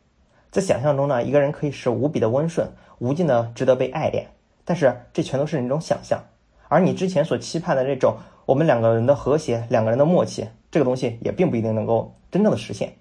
[0.51, 2.67] 在想象中呢，一个人可以是无比的温顺、
[2.99, 4.29] 无尽的值得被爱恋，
[4.65, 6.25] 但是这全都是那种想象。
[6.69, 12.95] 而你之前所期盼的这种我们两个人的和谐、两个人的默契，这个东西也并不一定能够真正的实现，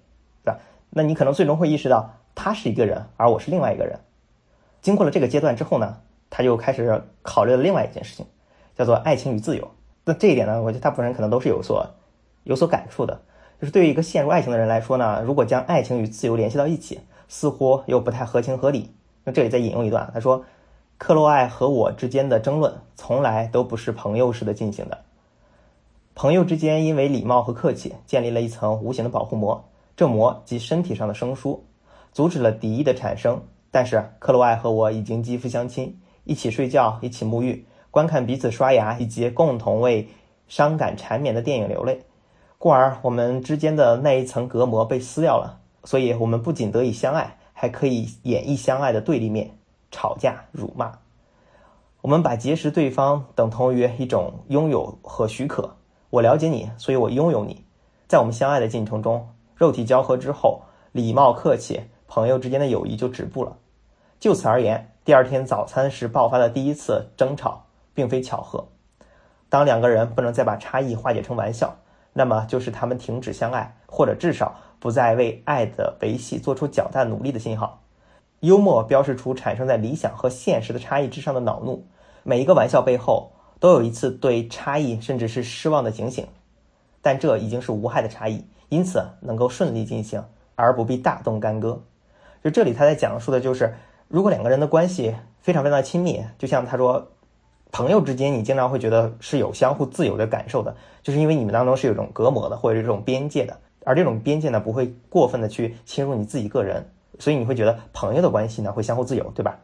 [0.44, 0.60] 对吧？
[0.90, 4.00] 那你可能最终会意识到，他是一个人，而我是另外一个人。
[4.82, 6.00] 经过了这个阶段之后呢？
[6.30, 8.26] 他就开始考虑了另外一件事情，
[8.76, 9.68] 叫做爱情与自由。
[10.04, 11.86] 那这一点呢，我觉得大部分人可能都是有所
[12.44, 13.20] 有所感触的。
[13.60, 18.94] 就是对于一个陷入爱情的人来说呢，如果将爱情与自由联系到一起，似乎又不太合情合理。
[19.24, 20.44] 那这里再引用一段，他说
[20.96, 24.98] ：“克洛艾和我之间的争论，从来都不是朋友式的进行的。
[26.14, 31.66] 朋友之间因为礼貌和客气，建立了一层无形的保护膜，这膜即身体上的生疏，
[32.12, 33.42] 阻止了敌意的产生。
[33.70, 40.06] 但是克洛艾和我已经肌肤相亲。”一起睡觉，一起沐浴，观看彼此刷牙，以及共同为
[40.46, 42.02] 伤感缠绵的电影流泪，
[42.58, 45.58] 故而我们之间的那一层隔膜被撕掉了。
[45.84, 49.56] 所以，我们不仅得以相爱，还可以演绎相爱的对立面——
[49.90, 50.98] 吵架、辱骂。
[52.02, 55.76] 我们把结识对方等同于一种拥有和许可。
[56.10, 57.64] 我了解你，所以我拥有你。
[58.06, 60.60] 在我们相爱的进程中，肉体交合之后，
[60.92, 63.56] 礼貌客气，朋友之间的友谊就止步了。
[64.20, 64.92] 就此而言。
[65.08, 68.68] 第二天早餐时爆发的第一次争吵，并非巧合。
[69.48, 71.78] 当两个人不能再把差异化解成玩笑，
[72.12, 77.80] 那么就是他们停止相爱，或者至少不再为爱的维系做出较大努力的信号。
[78.40, 81.86] 幽默标示出产生在理想和现实的差异之上的恼怒。
[82.22, 86.26] 每一个玩笑背后都有一次对差异甚至是失望的警醒，
[87.00, 90.22] 但这已经是无害的差异，因此能够顺利进行，
[90.54, 91.82] 而不必大动干戈。
[92.44, 93.72] 就这里他在讲述的就是。
[94.08, 97.06] 如果两个人的关系非常非常亲密，就像他说，
[97.70, 109.58] 朋友之间你经常会觉得是有相互自由的感受的，就是因为你们当中是有一种隔膜的，或者是这种边界的，而这种边界呢不会过分的去侵入你自己个人，所以你会觉得朋友的关系呢会相互自由，对吧？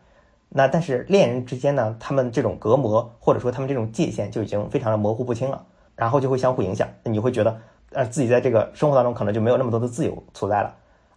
[0.50, 5.64] 那但是恋人之间呢，他们这种隔膜或者说他们这种界限就已经非常的模糊不清了，
[5.96, 6.86] 然后就会相互影响。
[7.02, 7.58] 你会觉得，
[7.94, 10.74] 呃，自己在这个生活当中可能就没有那么多的自由所在了。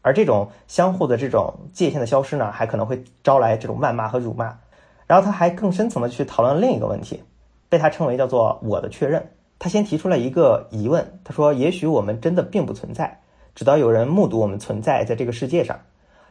[0.07, 4.57] 而这种相互的这种界限的消失呢，还可能会招来这种谩骂和辱骂。
[5.05, 7.21] 然后他还更深层的去讨论另一个问题，
[7.67, 9.21] 被他称为叫做“我的确认”。
[9.59, 13.19] 他先提出了一个疑问，他说：“也许我们真的并不存在，
[13.53, 15.77] 直到有人目睹我们存在在这个世界上。”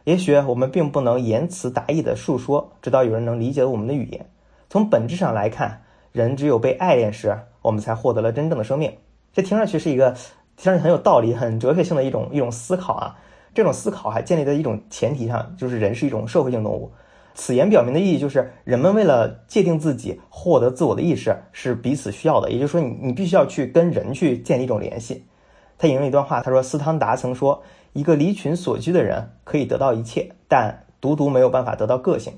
[0.05, 4.25] 也许我们并不能言辞达意的述说，直到有人能理解我们的语言。
[4.71, 8.91] 从本质上来看，人只有被爱恋时，我们才获得了真正的生命。
[9.33, 10.11] 这听上去是一个
[10.55, 13.15] 听上去很有道理、很哲学性的一种一种思考啊。
[13.57, 16.91] 这种思考还建立在一种前提上，就是人是一种社会性动物。
[17.33, 22.51] 此言表明的意义就是，人们为了界定自己、获得自我的意识，是彼此需要的。
[22.51, 25.25] 也就是说，你你必须要去跟人去建立一种联系。
[25.75, 32.33] 他引用一段话，他说：“斯汤达曾说。”一个离群所居的人可以得到一切，但独独没有办法得到个性。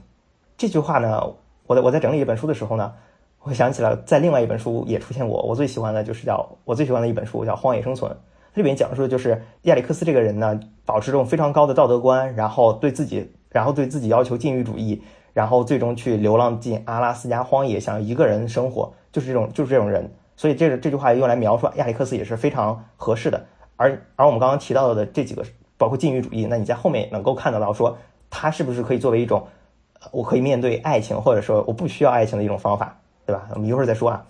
[0.58, 1.22] 这句话呢，
[1.68, 2.94] 我在我在整理一本书的时候呢，
[3.42, 5.42] 我想起了在另外一本书也出现过。
[5.44, 8.10] 我最喜欢的就是叫我最喜欢的一本书叫《荒野生存》，
[8.54, 15.02] 这里面讲述的就是亚历克斯这个人呢，保持这种非常高的道德观，然后对自己，然后对自己要求禁欲主义，
[15.34, 20.12] 然后最终去流浪进阿拉斯加荒野，想一个人生活，就是这种就是这种人。
[20.36, 23.46] 所以这个这句话用来描述亚历克斯也是非常合适的。
[23.76, 25.44] 而而我们刚刚提到的这几个，
[25.78, 27.98] 包括禁欲主义，那你在后面也能够看得到，说
[28.30, 29.46] 它是不是可以作为一种，
[30.12, 33.48] 我可以面对爱情，或者说我不需要爱情的一种方法，对吧？
[33.54, 34.26] 我们一会儿再说啊。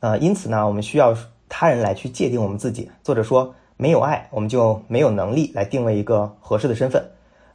[0.00, 1.14] 呃，因此呢，我们需要
[1.56, 2.90] 他人来去界定我们自己。
[3.04, 7.00] 作者说，没有爱，我们就没有能力来定位一个合适的身份；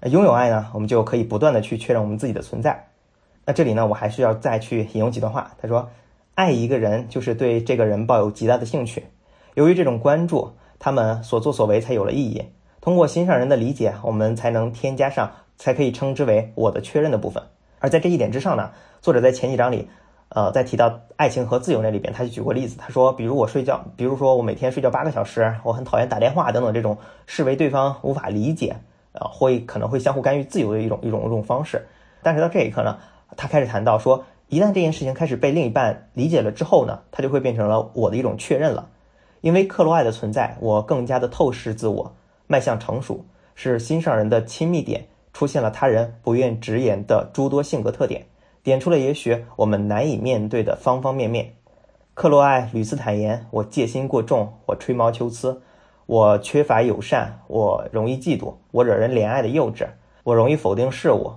[0.10, 2.88] 拥有爱呢，我们就可以不断的去确认我们自己的存在。
[3.44, 5.52] 那这里呢，我还是要再去引用几段话。
[5.62, 5.90] 他说，
[6.34, 9.04] 爱一个人就是对这个人抱有极大的兴趣，
[9.56, 10.54] 由于这种关注。
[10.80, 12.42] 他们所作所为才有了意义。
[12.80, 17.44] 通过心上人的理解，我们才能添加上才可以称之为我的确认的部分。
[17.80, 19.90] 而在这一点之上呢，作者在前几章里，
[20.30, 22.78] 呃，在提到爱情和自由那里边，他就举过例子。
[22.78, 28.76] 他说，比如我睡觉，比如说我每天睡觉八个小时，我很讨厌打电话等等这种视为对方无法理解，
[29.14, 31.88] 呃，会可能会相互干预自由的一种一种一种方式。
[32.22, 32.98] 但是到这一刻呢，
[33.36, 38.88] 他开始谈到说，一旦这件事情开始被另一半理解了之后呢，他就会变成了我的一种确认了。
[39.42, 42.14] 因为克罗爱的存在，我更加的透视自我，
[42.46, 48.26] 迈向成熟，是心上人的亲密点出现了他人不愿直言的诸多性格特点，
[48.64, 51.54] 点出了也许我们难以面对的方方面面。
[52.14, 55.62] 克洛艾屡次坦言：“我戒心过重，我吹毛求疵，
[56.06, 59.88] 我缺乏友善，我容易嫉妒，我惹人怜爱的幼稚，
[60.24, 61.34] 我容易否定事物。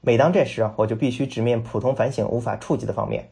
[0.00, 3.30] 每当这时，我就必须直面普通反省无法触及的方面，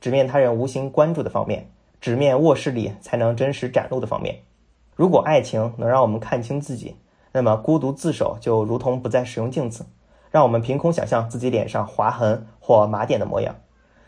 [0.00, 1.70] 直面他人无心关注的方面。”
[2.00, 4.36] 直面卧室里才能真实展露的方面。
[4.94, 6.94] 如果爱情能让我们看清自己，
[7.32, 9.84] 那么孤独自守就如同不再使用镜子，
[10.30, 13.54] 让我们凭空想象自己脸上划痕或麻点的模样。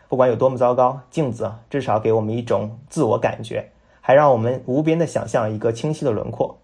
[0.07, 6.57] 不管有多么糟糕，镜子至少给我们一种自我感觉，还让我们无边的想象一个清晰的轮廓。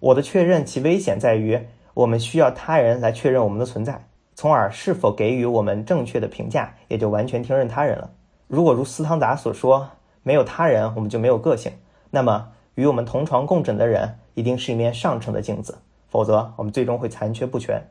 [0.00, 1.60] 我的确认其危险在于，
[1.94, 8.10] 我们需要他人来确认我们的存在，从而是否给予我们正确的评价，也就完全听任他人了。
[8.46, 9.88] 如果如斯汤达所说。
[10.24, 11.72] 没有他人，我们就没有个性。
[12.10, 15.78] 那么，与我们同床共枕的人一定是一面上乘的镜子，
[16.10, 17.82] 否则我们最终会残缺不全。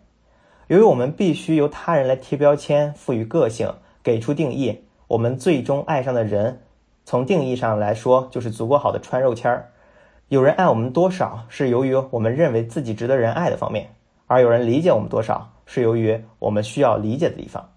[0.68, 4.78] 由于我们必须由他人来贴标签、赋予个性、给出定义，
[5.08, 6.60] 我们最终爱上的人，
[7.06, 9.72] 从定义上来说就是足够好的穿肉签儿。
[10.28, 13.86] 有人爱我们多少，是由于我们认为自己值得人爱的方面；
[14.26, 17.70] 而有人理解我们多少，是由于我们需要理解的地方。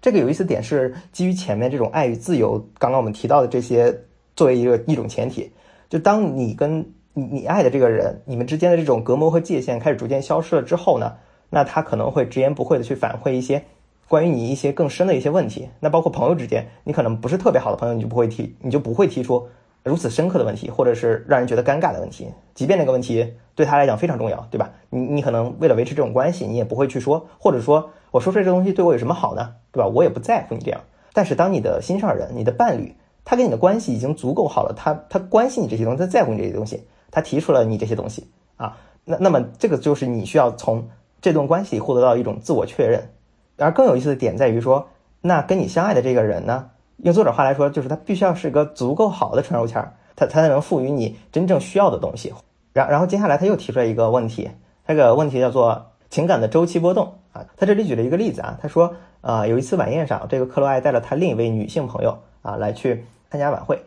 [0.00, 3.94] 这个有意思点是基于前面这种爱与自由，刚刚我们提到的这些
[4.34, 5.52] 作为一个一种前提，
[5.90, 6.78] 就当你跟
[7.12, 11.12] 你你爱的这个人，你们之间的这种隔膜和界限开始逐渐消失了之后呢，
[11.54, 13.62] 那他可能会直言不讳的去反馈一些
[14.08, 15.68] 关于你一些更深的一些问题。
[15.80, 19.48] 那包括朋友之间，你可能不是特别好的朋友，你就不会提，你就不会提出
[19.82, 24.70] 如此深刻的问题，或者是让人觉得尴尬的问题，即便那个问题对他来讲非常重要，对吧？
[24.90, 27.90] 你你可能为了维持这种关系，你也不会去说，或者说。
[28.14, 29.54] 我说出这个东西对我有什么好呢？
[29.72, 29.88] 对吧？
[29.88, 30.80] 我也不在乎你这样。
[31.12, 32.94] 但是当你的心上人、你的伴侣，
[33.24, 40.88] 他跟你的关系已经足够好了，他他关心你这些东西，他在乎你这些东西，他提出了你这些东西啊，那那么这个就是你需要从
[41.24, 43.08] 这段关系获得到一种自我确认。
[43.56, 44.88] 而更有意思的点在于说，
[45.22, 46.68] 那跟你相爱的这个人呢，
[46.98, 52.34] 用作者话来说，就是他必须要是个足够好的传肉签儿，他他才能赋予你真正需要的东西。
[52.74, 54.50] 然然后接下来他又提出来一个问题，
[54.86, 57.14] 这个问题叫做情感的周期波动。
[57.32, 63.80] 啊，他这里举了一个例子啊，他说，啊，有一次晚宴上，这个克罗埃带了他另一位女性朋友啊来去参加晚会，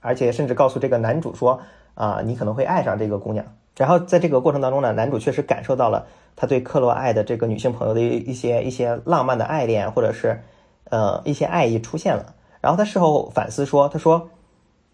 [0.00, 1.60] 而且甚至告诉这个男主说，
[1.94, 3.46] 啊，你可能会爱上这个姑娘。
[3.76, 6.06] 然后在这个过程当中呢，男主确实感受到了
[6.36, 10.42] 他对克洛艾的这个女性朋友的一些一些浪漫的爱恋，或者是
[10.90, 12.34] 呃一些爱意出现了。
[12.60, 14.30] 然后他事后反思说：“他说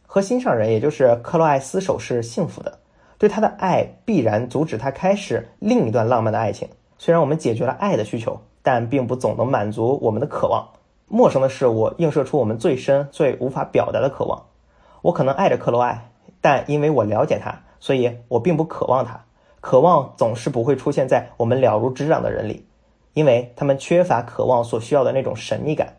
[0.06, 2.78] 和心上人，也就是克洛艾厮守是幸福的，
[3.16, 6.68] 对他的爱必然阻止他开始另一段浪漫的爱情。
[6.98, 10.68] 虽然我们解决了爱的需求，但并不总能满足我们的渴望。
[11.06, 14.44] 陌生的事物映射出我们最深、最无法表达的渴望。
[15.02, 16.10] 我可能爱着克洛艾，
[16.40, 19.20] 但因为我了解他，所以我并不渴望他。”
[19.60, 22.66] 渴望总是不会出现在我们了如指掌的人里，
[23.12, 25.96] 因为他们缺乏渴望所需要的那种神秘感。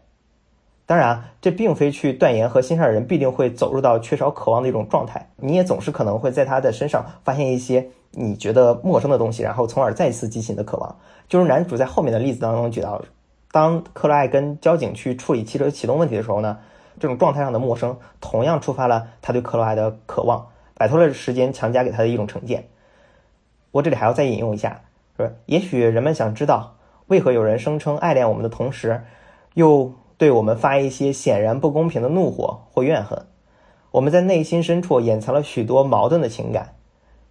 [0.88, 5.30] 当然，这并非去断言和心上人必定会走入到缺少渴望的一种状态。
[5.38, 10.97] 你也总是可能会在他的身上发现一些你觉得陌生的东西，然后从而再次激起你的渴望。
[11.30, 13.01] 就是男主在后面的例子当中举到，
[13.51, 16.57] 当克洛艾跟交警去处理汽车启动问题的时候呢，
[16.99, 22.68] 这种状态上的陌生同样触发了他对克洛艾的渴望，摆脱了时间强加给他的一种成见。
[23.72, 24.82] 我这里还要再引用一下，
[25.15, 26.76] 说也许人们想知道，
[27.07, 29.03] 为何有人声称爱恋我们的同时，
[29.53, 33.26] 又对我们发一些显然不公平的怒火或怨恨。
[33.91, 36.76] 我们在内心深处掩藏了许多矛盾的情感，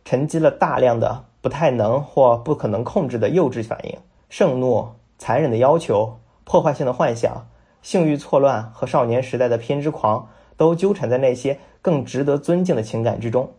[0.04, 4.88] 沉积了大量的不太能或不可能控制的幼稚反应、盛怒、
[5.18, 7.46] 残忍的要求、破坏性的幻想、
[7.82, 13.50] 性欲错乱和少年时代的偏执狂，都纠缠在那些更值得尊敬的情感之中。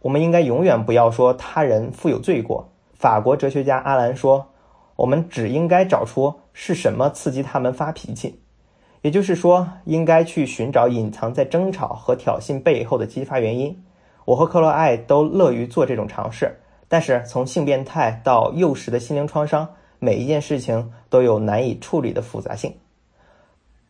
[0.00, 2.68] 我们应该永远不要说他人负有罪过。
[2.94, 4.46] 法国哲学家阿兰说
[4.96, 8.40] ：“我们只应该找出是什么刺激他们发脾气，
[9.02, 13.84] 也就是说，应该去寻找隐藏在争吵和挑衅背后的激发原因。”
[14.26, 16.54] 我和克洛艾都乐于做这种尝试，
[16.88, 19.66] 但是从性变态到幼时的心灵创伤，
[19.98, 22.72] 每一件事情都有难以处理的复杂性。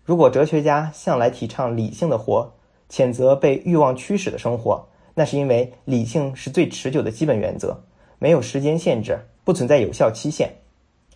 [0.05, 2.53] 如果哲学家向来提倡理性的活，
[2.89, 4.87] 谴责被欲望驱使的生活。
[5.15, 7.83] 那是因为理性是最持久的基本原则，
[8.19, 10.51] 没有时间限制，不存在有效期限。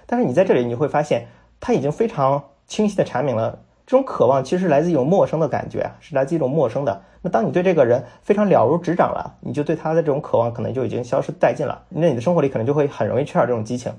[0.06, 1.26] 但是你在这里你会发现，
[1.60, 7.02] 他已经非常清晰的阐明了，这种渴望其实来自一种陌生的感觉，是来自一种陌生的。
[7.22, 11.84] 那当你对这个人非常了如指掌了，你就对他的这种渴望可能就已经消失殆尽了。
[11.88, 13.92] 那你的生活里可能就会很容易缺少这种激情。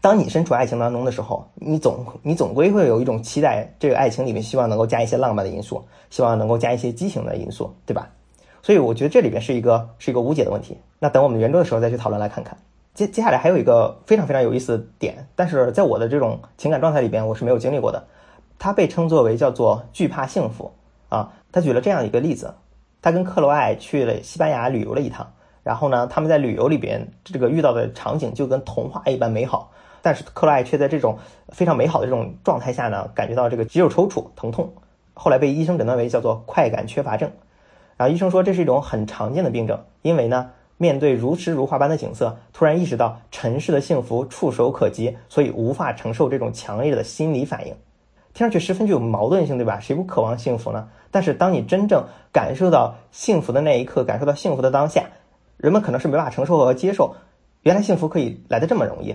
[0.00, 8.08] 当你身处爱情当中的时候，你总你总归会有一种期待，这个爱情里面希望能够加一些浪漫的因素，希望能够加一些激情的因素，对吧？
[8.62, 10.78] 所以我觉得这里边是一个是一个无解的问题。
[10.98, 12.56] 那等我们圆桌的时候再去讨论来看看。
[12.92, 18.04] 接接下来还有一个非常非常有意思的点，但是在我的这种情感状态里边，我是没有经历过的。
[18.58, 20.70] 它被称作为叫做惧怕幸福
[21.08, 21.32] 啊。
[21.52, 22.52] 他举了这样一个例子：
[23.00, 25.26] 他跟克罗艾去了西班牙旅游了一趟，
[25.62, 29.70] 然后呢，他们在旅游里边这个遇到的场景就跟童话一般美好，
[30.02, 31.16] 但是克罗艾却在这种
[31.50, 34.70] 非常美好的这种状态下呢，感觉到这个肌肉抽搐、疼痛，
[35.14, 37.30] 后来被医生诊断为叫做快感缺乏症。
[38.00, 47.74] 然后医生说这是一种很常见的病症，因为呢，面对如诗如画般的景色，突然意识到尘世的幸福触手可及，所以无法承受这种强烈的心理反应，
[48.32, 49.78] 听上去十分具有矛盾性，对吧？
[49.78, 50.88] 谁不渴望幸福呢？
[51.10, 55.04] 但是当你真正感受到幸福的那一刻，感受到幸福的当下，
[55.58, 57.14] 人们可能是没法承受和接受，
[57.64, 59.14] 原来幸福可以来的这么容易。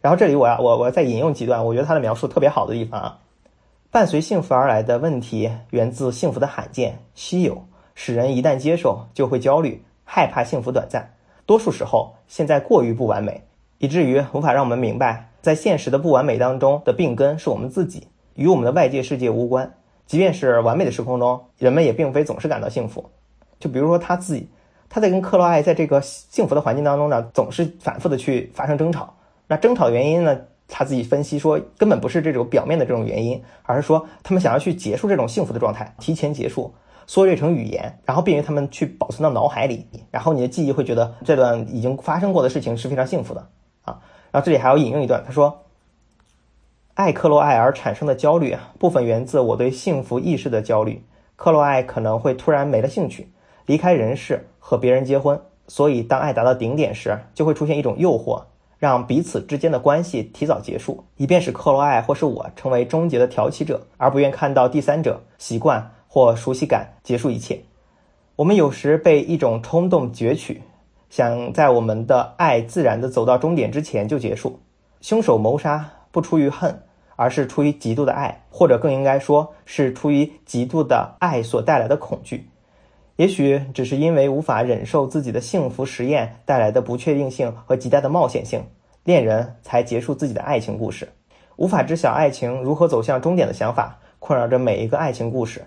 [0.00, 3.18] 然后这里我要我我再引用几段，我觉得他的描述特别好的地方啊，
[3.90, 7.60] 伴随幸福而来的问题源自幸福的罕见稀有。
[7.94, 11.14] 使人一旦接受，就会焦虑、害怕幸福短暂。
[11.44, 13.42] 多数时候，现在过于不完美，
[13.78, 19.74] 以至于无法让我们明白，在现实的不完美当中的病根是我们自己，与我们的外界世界无关。
[20.06, 23.10] 即便是完美的时空中，人们也并非总是感到幸福。
[23.58, 24.48] 就比如说他自己，
[24.88, 29.14] 他在跟克洛艾在这个幸福的环境当中呢，总是反复的去发生争吵。
[29.46, 30.38] 那争吵的原因呢，
[30.68, 36.72] 他自己分析说，根本不是这种表面的这种原因，而是说他们想要去结束这种幸福的状态，提前结束。
[37.12, 43.46] 缩略成语言，然后便于他们去保存到脑海里，然后你的记忆会觉得这段已经发生过的事情是非常幸福的
[43.82, 44.00] 啊。
[44.30, 45.64] 然后这里还要引用一段，他说
[46.96, 51.04] ：“爱克洛艾而产生的焦虑，部分源自我对幸福意识的焦虑。
[51.36, 53.28] 克洛艾可能会突然没了兴趣，
[53.66, 55.38] 离开人世，和别人结婚，
[55.68, 58.42] 所以当爱达到顶点时，就会出现一种诱惑，
[58.78, 67.58] 让彼此之间的关系提早结束，以便使克洛艾或是我成为终结的挑起者，而不愿看到第三者习惯。”或熟悉感结束一切。
[68.36, 70.60] 我们有时被一种冲动攫取，
[71.08, 74.60] 想在我们的爱自然的走到终点之前就结束。
[75.00, 76.82] 凶手谋杀不出于恨，
[77.16, 82.46] 而是出于极度的爱，或者更应该说是出于极度的爱所带来的恐惧。
[83.16, 88.62] 也许只是因为无法忍受自己的幸福实验带来的不确定性和极大的冒险性，
[89.04, 91.08] 恋人才结束自己的爱情故事。
[91.56, 95.64] 无法知晓爱情如何走向终点的想法，困扰着每一个爱情故事。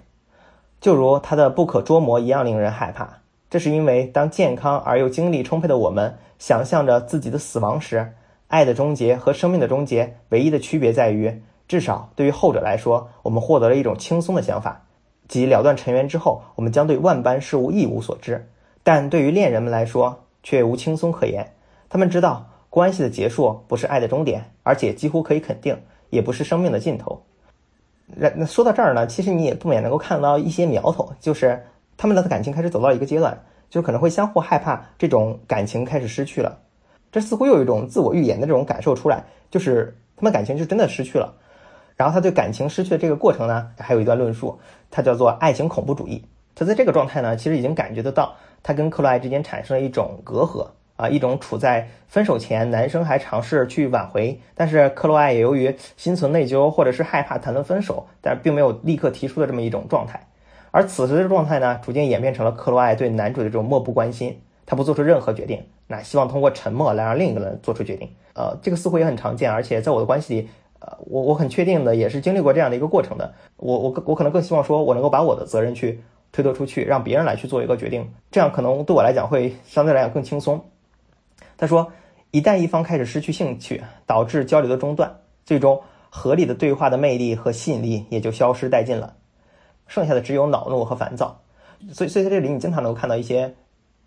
[0.85, 8.13] 就如他的不可捉摸一样令人害怕，这是因为当健康而又精力充沛的我们想象着自己的死亡时，
[8.49, 14.83] 爱的终结和生命的终结唯一的区别在于，至少对于后者来说，我们获得了一种轻松的想法，
[15.27, 18.47] 即了断尘缘之后，我们将对万般事物一无所知。
[18.83, 21.51] 但对于恋人们来说，却无轻松可言。
[21.89, 25.75] 他们知道关系的结束不是爱的终点，而且几乎可以肯定，
[26.11, 27.23] 也不是生命的尽头。
[28.07, 31.65] 那说到这儿呢，其实你也不免能够看到一些苗头，就是
[31.97, 33.37] 他们的感情开始走到一个阶段，
[33.69, 36.57] 就是可能会相互害怕这种感情开始失去了。
[37.11, 41.33] 这似乎又有一种自我预言的这种感受出来，就是他们感情就真的失去了。
[41.95, 44.59] 然后他对感情失去的这个过程呢，还有一段论述，
[44.91, 46.23] 他叫做爱情恐怖主义。
[46.53, 48.35] 他在这个状态呢，其实已经感觉得到。
[48.61, 60.25] 他跟克洛埃之间产生了一种隔阂啊，一种处在分手前，男生还尝试去挽回，但是克洛艾也由于心存内疚或者是害怕谈论分手，但并没有立刻提出的这么一种状态。
[60.71, 68.09] 而此时的状态呢，逐渐演变成了克洛艾对男主的这种漠不关心，他不做出任何决定，那希望通过沉默来让另一个人做出决定。
[68.33, 73.33] 呃，这个似乎也很常见，而且在我的关系里，呃，我我很确定的也是经历过这样的一个过程的。
[73.57, 76.01] 我我我可能更希望说我能够把我的责任去。
[76.31, 80.61] 推脱出去，让别人来去做一个决定，这样可能对我来讲会相对来讲更轻松。
[81.57, 81.91] 他说，
[82.31, 89.15] 一旦一方开始失去兴趣，导致交流的中断，最终合理的对话的魅力和吸引力也就消失殆尽了，
[89.87, 91.39] 剩下的只有恼怒和烦躁。
[91.93, 93.53] 所以，所以在这里你经常能够看到一些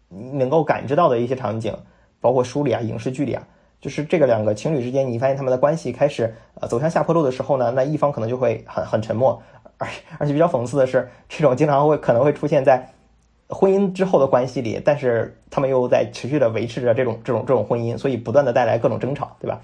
[0.09, 1.77] 能够感知到的一些场景，
[2.21, 3.43] 包括书里啊、影视剧里啊，
[3.81, 9.41] 就是这个两个情侣之间，你发现他们的关系开始呃走向下坡路的时候呢，那一方可能就会很很沉默。
[9.77, 9.87] 而
[10.19, 12.93] 而且比较讽刺的是，这种经常会可能会出现在
[13.49, 19.61] 婚姻之后的关系里，但是他们又在持续的维持着这种这种这种婚姻，所以不断的带来各种争吵，对吧？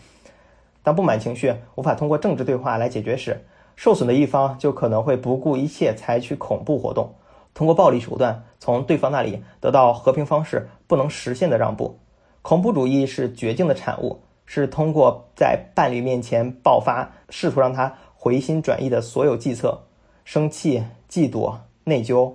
[0.82, 3.44] 当不满情绪无法通过政治对话来解决时，
[3.76, 7.14] 受损的一方就可能会不顾一切采取恐怖活动，
[7.52, 11.98] 通过暴力手段从对方那里得到和平方式不能实现的让步。
[12.42, 19.78] 恐怖主义是绝境的产物，是通过在伴侣面前爆发，试图让他回心转意的所有计策。
[20.24, 21.54] 生气、嫉妒、
[21.84, 22.32] 内疚，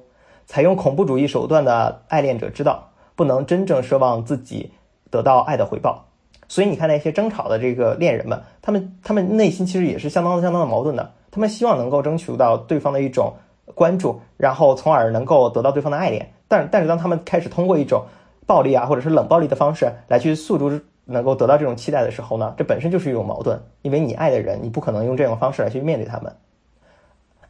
[0.49, 4.71] 采用恐怖主义手段的爱恋者知道，不能真正奢望自己
[5.11, 6.07] 得到爱的回报。
[6.47, 11.11] 所以你看那些争吵的这个恋人们，他们他们内心其实也是相当相当的矛盾的。
[11.29, 13.35] 他们希望能够争取到对方的一种
[13.75, 16.33] 关注，然后从而能够得到对方的爱恋。
[16.47, 18.03] 但但是当他们开始通过一种
[18.47, 23.61] 暴力啊，或者是冷暴力的方式来去诉诸能够得到这种期待的时候呢，这本身就是一种矛盾。
[23.83, 26.35] 因为你爱的人，你不可能用这种方式来去面对他们。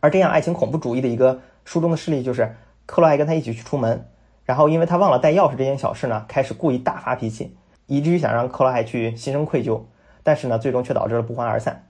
[0.01, 2.53] 而这样爱情恐怖主义的一个书中的事例就是，
[2.89, 4.07] 克洛埃跟他一起去出门，
[4.45, 9.79] 然后因为他忘了带钥匙这件小事呢，开始故意大发脾气，以至于想让克洛埃去心生愧疚，
[10.23, 11.85] 但是呢，最终却导致了不欢而散。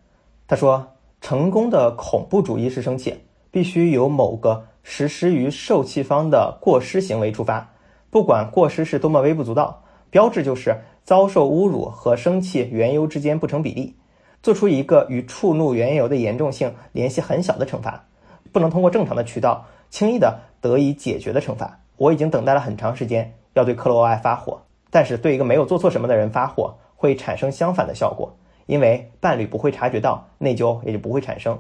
[0.46, 0.86] 他说，
[1.22, 3.16] 成功的恐怖主义是生气
[3.50, 7.70] 必须由某个实施于受气方的过失行为出发，
[8.10, 13.96] 不管过失是多么微不足道，标志就是遭受侮辱和生气缘由之间不成比例。
[14.44, 18.04] 做出一个与触怒缘由的严重性联系很小的惩罚，
[18.52, 21.80] 不能通过正常的渠道轻易的得以解决的惩罚。
[21.98, 28.34] 我已经等待了很长时间，要对克罗埃发火，但是对一个没有做错什么的人发火会产生相反的效果，
[28.66, 31.58] 因为伴侣不会察觉到，内疚也就不会产生。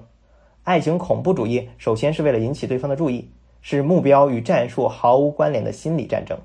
[0.63, 3.29] 爱情恐怖主义首先是为了引起对方的注意，
[3.61, 6.37] 是目标与战术毫无关联的心理战争，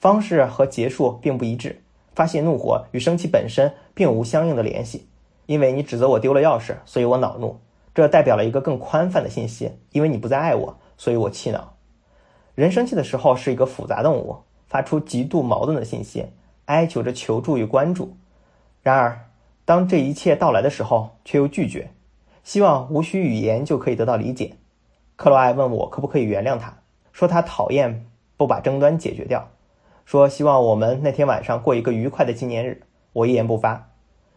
[0.00, 1.80] 方式和结束并不一致，
[2.14, 5.06] 发泄怒火与生气本身并无相应的联系。
[5.46, 7.58] 因为你指责我丢了钥匙，所以我恼怒。
[7.94, 11.72] 这代表了一个更宽泛的信息：因为你不再爱我，所以我气恼。
[12.58, 16.26] 人生气的时候是一个复杂动物，发出极度矛盾的信息，
[16.64, 18.16] 哀求着求助与关注。
[18.82, 19.26] 然而，
[19.64, 21.92] 当这一切到来的时候，却又拒绝，
[22.42, 24.54] 希望无需语言就可以得到理解。
[25.14, 26.76] 克罗埃问我可不可以原谅他，
[27.12, 28.04] 说他讨厌
[28.36, 29.48] 不把争端解决掉，
[30.04, 32.82] 说希望我们那天晚上过一个愉快的纪念日。
[33.12, 33.90] 我一言不发。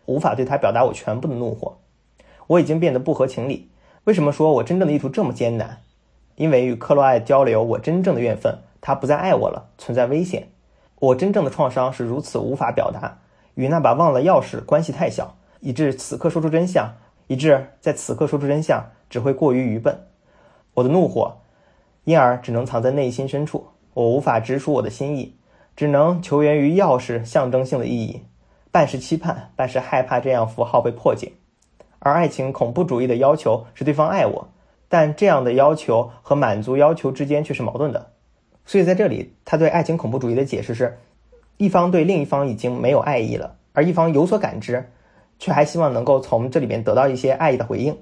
[0.05, 1.79] 无法对他表达我全部的怒火，
[2.45, 3.71] 我已经变得不合情理。
[4.03, 5.81] 为什么说我真正的意图这么艰难？
[6.41, 10.47] 因为与克洛艾交流，我真正的怨愤，他不再爱我了，存在危险。
[10.97, 13.19] 我真正的创伤是如此无法表达，
[13.53, 16.95] 与那把忘了钥匙关系太小，以致此刻说出真相，
[17.27, 19.95] 以致在此刻说出真相只会过于愚笨。
[20.73, 21.37] 我的怒火，
[22.05, 25.35] 因而只能藏在内心深处，我无法直抒我的心意，
[25.75, 28.23] 只能求援于钥匙象征性的意义。
[28.71, 31.33] 半是期盼，半是害怕这样符号被破解，
[31.99, 34.47] 而爱情恐怖主义的要求是对方爱我，
[34.91, 38.11] 但这样的要求和满足要求之间却是矛盾的。
[38.65, 40.99] 所以在这里，他对爱情恐怖主义的解释是：
[41.55, 44.91] 一方对另一方已经没有爱意了，而一方有所感知，
[45.39, 47.97] 却还希望能够从这里面得到一些爱意的回应。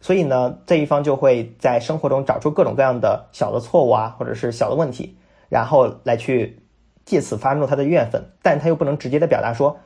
[0.00, 5.16] 所以呢，这一方就会在生活中找出各种各样的小的错误啊，或者是小的问题，
[5.48, 6.58] 然后来去
[7.04, 9.78] 借此发怒他的怨愤，但他又不能直接的表达说。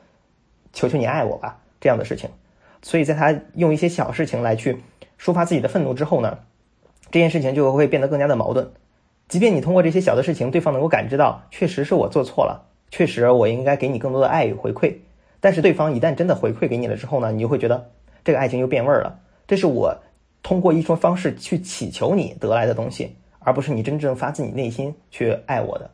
[0.73, 2.29] 求求你爱我吧这样的事情。
[2.81, 4.81] 所以在他用一些小事情来去
[5.21, 6.39] 抒发自己的愤怒之后呢，
[7.11, 8.71] 这件事情就会变得更加的矛盾。
[9.27, 14.95] 即便你通过这些小的事情，对方能够感知到确实是我做错了，确实我应该给你更多的爱与回馈。
[15.39, 17.91] 但是对方一旦真的回馈给你了之后呢，你就会觉得
[18.23, 19.19] 这个爱情又变味儿了。
[19.47, 19.95] 这是我
[20.41, 25.91] 通过一种方式去祈求你得来的东西，而不是你真正发自你内心去爱我的。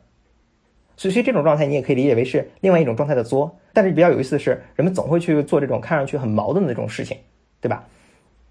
[0.96, 3.58] 所以，所以这种状态你也可以理解为是另外一种状态的作。
[3.72, 7.16] 但是比较有意思的是，人们总会去做这种看上去很矛盾的这种事情，
[7.60, 7.84] 对吧？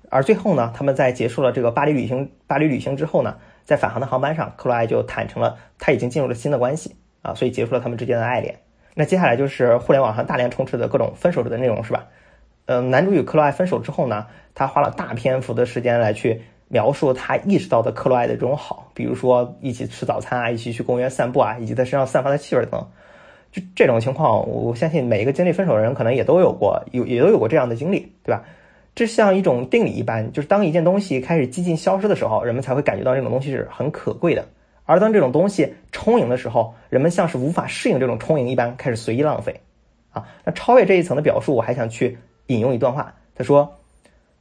[0.09, 8.59] 而最后呢，他们在结束了这个巴黎旅行，巴黎旅行之后呢，在返航的航班上，克罗埃就坦诚了他已经进入了新的关系啊，所以结束了他们之间的爱恋。
[8.95, 12.07] 那接下来就是互联网上大量充斥的各种分手的内容，是吧？
[12.65, 22.85] 嗯，男主与克罗埃分手之后呢，他花了大篇幅的时间来去描述他意识到的克罗埃的这种好，比如说一起吃早餐啊，一起去公园散步啊，以及他身上散发的气味等。
[23.51, 28.43] 就这种情况，我相信每一个经历分手的人可能也都有过，有也都有过这样的经历，对吧？
[28.97, 34.41] 这像一种定理一般，就是当一件东西开始接近消失的时候，人们才会感觉到这种东西是很可贵的；
[34.85, 39.61] 而当这种东西充盈的时候，人们像是无法适应这种充盈一般，开始随意浪费。
[40.09, 42.17] 啊，那超越这一层的表述，我还想去
[42.47, 43.77] 引用一段话，他说：“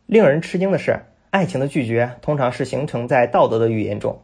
[0.06, 4.22] 令人吃惊的是，爱情的拒绝通常是形成在道德的语言中，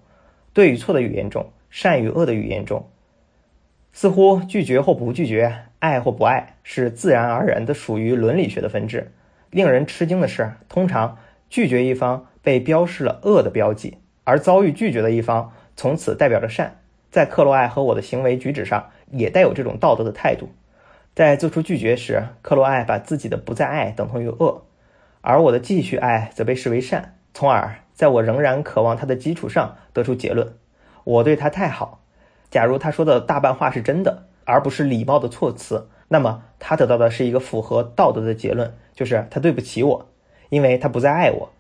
[0.54, 2.88] 对与错的语言中，善与恶的语言中。
[3.92, 9.12] 似乎拒绝或不拒绝，爱或不爱，是自然而然的属于伦理学的分支。”
[9.52, 11.18] 令人吃惊的是，通常
[11.50, 16.80] 拒绝一方被标示了恶的标记，而遭遇拒绝的一方从此代表着善。
[17.10, 20.48] 在克罗埃和我的行为举止上，也带有这种道德的态度。
[21.14, 24.62] 在做出拒绝时，克罗埃把自己的不再爱等同于恶，
[25.20, 30.54] 而我的继续爱则被视为善，从而在我仍然渴望他的基础上得出结论：
[31.04, 32.00] 我对他太好。
[32.50, 35.90] 假如他说的大半话是真的，而不是礼貌的措辞。
[36.08, 40.08] 那么他得到的是一个符合道德的结论，就是他对不起我，
[40.48, 41.50] 因为他不再爱我，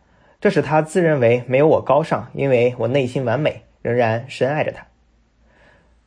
[0.40, 4.86] 这使他自认为没有我高尚，因为我内心完美，仍然深爱着他。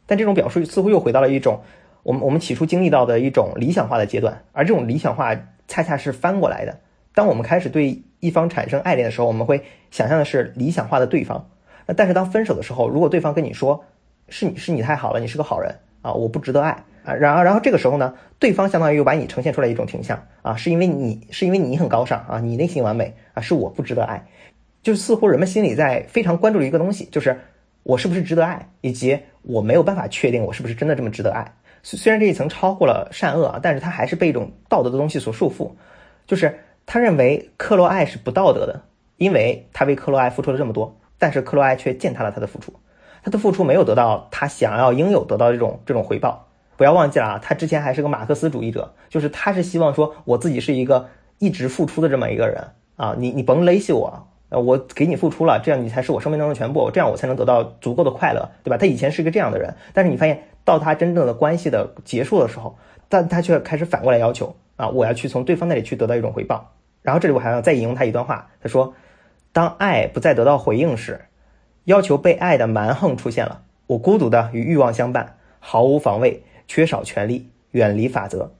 [0.06, 1.62] 但这种表述似乎又回到了一种
[2.04, 5.36] 我们我们起初经历到的一种理想化的阶段，而这种理想化
[5.68, 6.80] 恰恰是翻过来的。
[7.14, 11.50] 当我们开始对一方产生爱恋的时候，我们会想象的是理想化的对方。
[11.88, 13.84] 那但是当分手的时候，如果对方跟你说
[14.30, 16.84] 是你是你太好了，你是个好人啊，我不值得爱。
[17.06, 24.26] 啊，然后，然后这个时候呢，对方相当于又把你呈现出来一种倾向啊，是因为你是因为你很高尚啊，你内心完美啊，是我不值得爱，
[24.82, 27.40] 就似乎人们心里在非常关注的一个东西，就是
[27.84, 31.54] 我是不是值得爱，以及我没有办法确定我是不是真的这么值得爱。
[31.84, 35.72] 虽虽然这一层超过了善恶啊，但是他还是被一种道德的东西所束缚，
[36.26, 38.82] 就是他认为克洛艾是不道德的，
[39.18, 42.74] 因为他为克洛艾付出了这么多，但是克洛艾却践踏了他的付出，
[43.24, 46.45] 他的付出没有得到他想要应有得到这种这种回报。
[46.78, 51.08] 不要忘记了啊，他之前还是个马克思主义者，就是他是希望说我自己是一个
[51.40, 58.78] 一直付出的这么一个人啊，你你甭勒死我，呃，我给你付出了，这样你才是我生命当中全部，这样我才能得到足够的快乐，对吧？
[58.78, 62.78] 他以前是一个这样的人，但是你发现到他真正的关系的结束的时候，
[63.10, 66.72] 但他却开始反过来要求啊，我要去从对方那里去得到一种回报。
[67.02, 68.94] 然后这里我还要再引用他一段话，他说，
[69.54, 71.26] 当爱不再得到回应时，
[71.84, 76.44] 要求被爱的蛮横出现了，我孤独的与欲望相伴，毫无防卫。
[76.68, 78.54] 缺少权利，远离法则。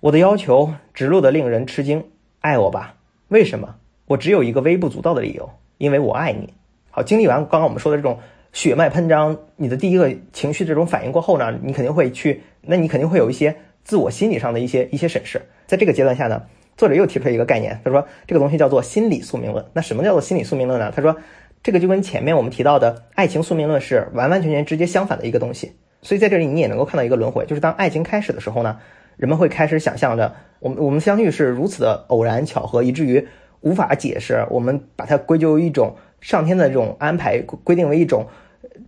[0.00, 2.04] 我的要求直露的令人吃惊。
[2.40, 2.96] 爱我吧？
[3.28, 3.76] 为什么？
[4.06, 6.52] 我只有一个微不足道的理由，因为我爱你。
[6.90, 8.18] 好，经历完刚刚我们说的这种
[8.52, 15.40] 血脉喷张，你的第一个情绪这种反应过后呢，你肯定会去，那你肯定会有一些自我心理上的一些一些审视。
[15.66, 16.42] 在这个阶段下呢，
[16.76, 19.64] 作者又提出了一个概念，他说这个东西叫做心理宿命论。
[19.72, 20.92] 那什么叫做心理宿命论呢？
[20.94, 21.16] 他说
[21.62, 25.72] 这个就跟前面我们提到的爱情宿命论是完完全全直接相反的一个东西。
[26.02, 28.78] 所以在这里你也能够看到一个轮回，就是当爱情开始的时候呢，
[29.16, 33.26] 人们会开始想象着，我们我们相遇是如此的偶然巧合，以至于
[33.60, 34.44] 无法解释。
[34.50, 38.26] 我们把它归咎于一种上天的这种安排，规定为一种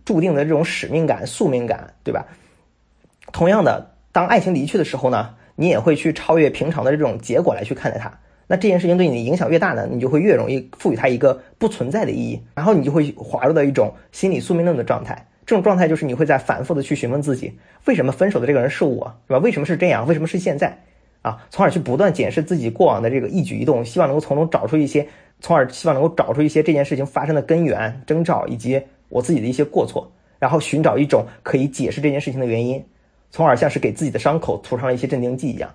[0.03, 2.25] 注定的这种使命感、宿命感，对吧？
[3.31, 8.11] 同样的，当爱情离去的时候呢，你也会去超越平常的这种结果来去看待它。
[8.47, 15.25] 那这件事情对你的影响越大呢，你就会越容易赋予它一个不存在的意义，然后你就会滑入到一种心理宿命论的状态。
[15.45, 17.53] 这种状态就是你会在反复的去询问自己，
[17.85, 19.39] 为什么分手的这个人是我，是吧？
[19.39, 20.07] 为什么是这样？
[20.07, 20.77] 为什么是现在？
[21.21, 25.07] 啊，从而去不断检视自己过往的这个一举一动，希望能够从中找出一些，
[25.39, 32.83] 从而希望能够找出一些这件事情发生的根源、征兆以及我自己的一些过错，然后寻找一种可以解释这件事情的原因，
[33.31, 35.73] 从而像是给自己的伤口涂上了一些镇定剂一样。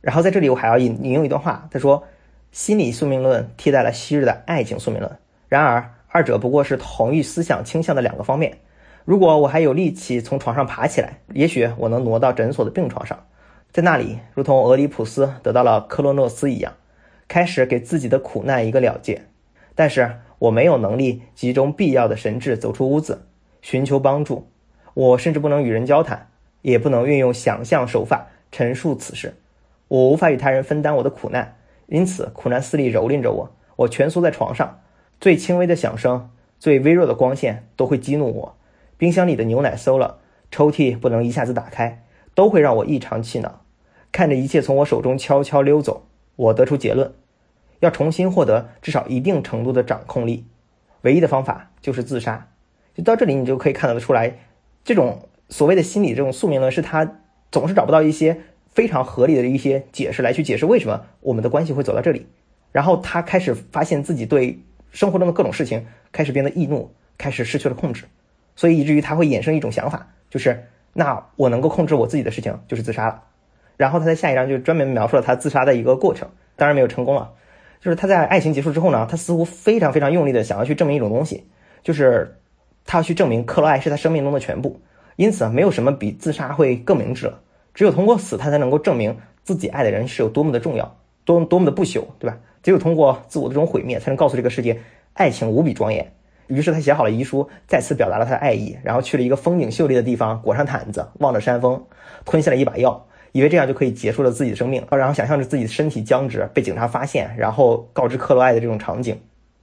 [0.00, 2.02] 然后在这里我还要引引用一段话，他说
[2.50, 8.56] ：“心理宿命论替代了昔日的爱情宿命论，然而二者不过是同一思想倾向的两个方面。”
[9.10, 13.18] 如果我还有力气从床上爬起来，也许我能挪到诊所的病床上。
[13.72, 16.74] 在那里，如同俄狄浦斯得到了克洛诺斯一样，
[17.26, 19.22] 开始给自己的苦难一个了结。
[19.74, 23.26] 但是我没有能力集中必要的神智走出屋子，
[23.62, 24.46] 寻求帮助。
[24.94, 26.28] 我甚至不能与人交谈，
[26.62, 29.34] 也不能运用想象手法陈述此事。
[29.88, 31.56] 我无法与他人分担我的苦难，
[31.88, 33.50] 因此苦难肆力蹂躏着我。
[33.74, 34.78] 我蜷缩在床上，
[35.20, 36.30] 最轻微的响声，
[36.60, 38.56] 最微弱的光线都会激怒我。
[39.00, 40.18] 冰箱里的牛奶馊了，
[40.50, 42.04] 抽屉不能一下子打开。
[42.34, 43.64] 都会让我异常气恼，
[44.12, 47.12] 看着一切从我手中悄悄溜走，我得出结论：
[47.80, 50.44] 要重新获得至少一定程度的掌控力，
[51.00, 52.48] 唯一的方法就是自杀。
[52.94, 54.38] 就到这里，你就可以看得出来，
[54.84, 57.20] 这种所谓的心理这种宿命论，是他
[57.50, 62.26] 总是找不到一些非常合理的一些解释来去解释为什么我们的关系会走到这里。
[62.70, 64.60] 然后他开始发现自己对
[64.92, 68.04] 生活中的各种事情开始变得易怒，开始失去了控制，
[68.56, 70.66] 所以以至于他会衍生一种想法，就是。
[70.92, 73.22] 那我能够控制我自己的事情就是自杀了，
[73.76, 77.30] 然后他在下一章就专门描述了他自杀的一个过程，当然没有成功了。
[77.80, 81.44] 就是他在爱情结束之后呢，他似乎非常非常用力的想要去证明一种东西，
[81.84, 82.36] 就是
[82.84, 84.80] 他要去证明克罗爱是他生命中的全部，
[85.14, 87.40] 因此啊没有什么比自杀会更明智了。
[87.72, 92.36] 只有通过死，他才能够证明自己爱的人是有多么的重要，多多么的不朽，对吧？
[92.64, 94.80] 只有通过自我的这种毁灭，才能告诉这个世界，
[95.14, 96.12] 爱情无比庄严。
[96.50, 101.82] 于是他写好了遗书，再次表达了他的爱意，然后去了一个风景秀丽的地方，裹上毯子，望着山峰，
[102.24, 104.84] 吞下了一把药，以为这样就可以结束了自己的生命。
[104.90, 109.18] 然后想象着自己的身体僵直，被警察发现，然后告知克罗爱的这种场景，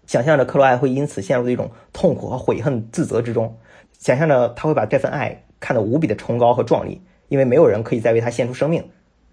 [0.06, 3.58] 想象着克罗爱会因此陷入的一种痛苦和悔恨、自责之中，
[4.00, 8.90] 想象着他会把这份爱看得无比的崇高和壮丽，因为没有人可以再为他献出生命。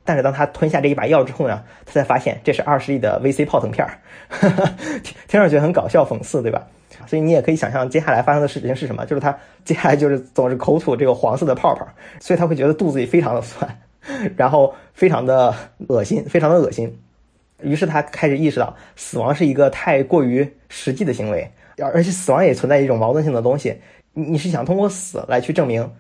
[0.07, 3.99] 但是当他吞下这一把药之后呢，他才发现这是二十亿的 VC 泡腾片儿，
[5.27, 6.67] 听上去很搞笑讽刺，对吧？
[7.07, 11.87] 所以你也可以想象接下来发生的事情是什么，就是他接下来就是总是口吐这个黄色的泡泡，
[12.21, 13.79] 所以他会觉得肚子里非常的酸，
[14.37, 15.55] 然后非常的
[15.89, 16.99] 恶心，非常的恶心。
[17.63, 23.77] 于是他开始意识到，死亡是一个太过于实际的行为，而而且死亡也存在一种矛盾性的东西。
[24.13, 25.91] 你你是想通过死来去证明，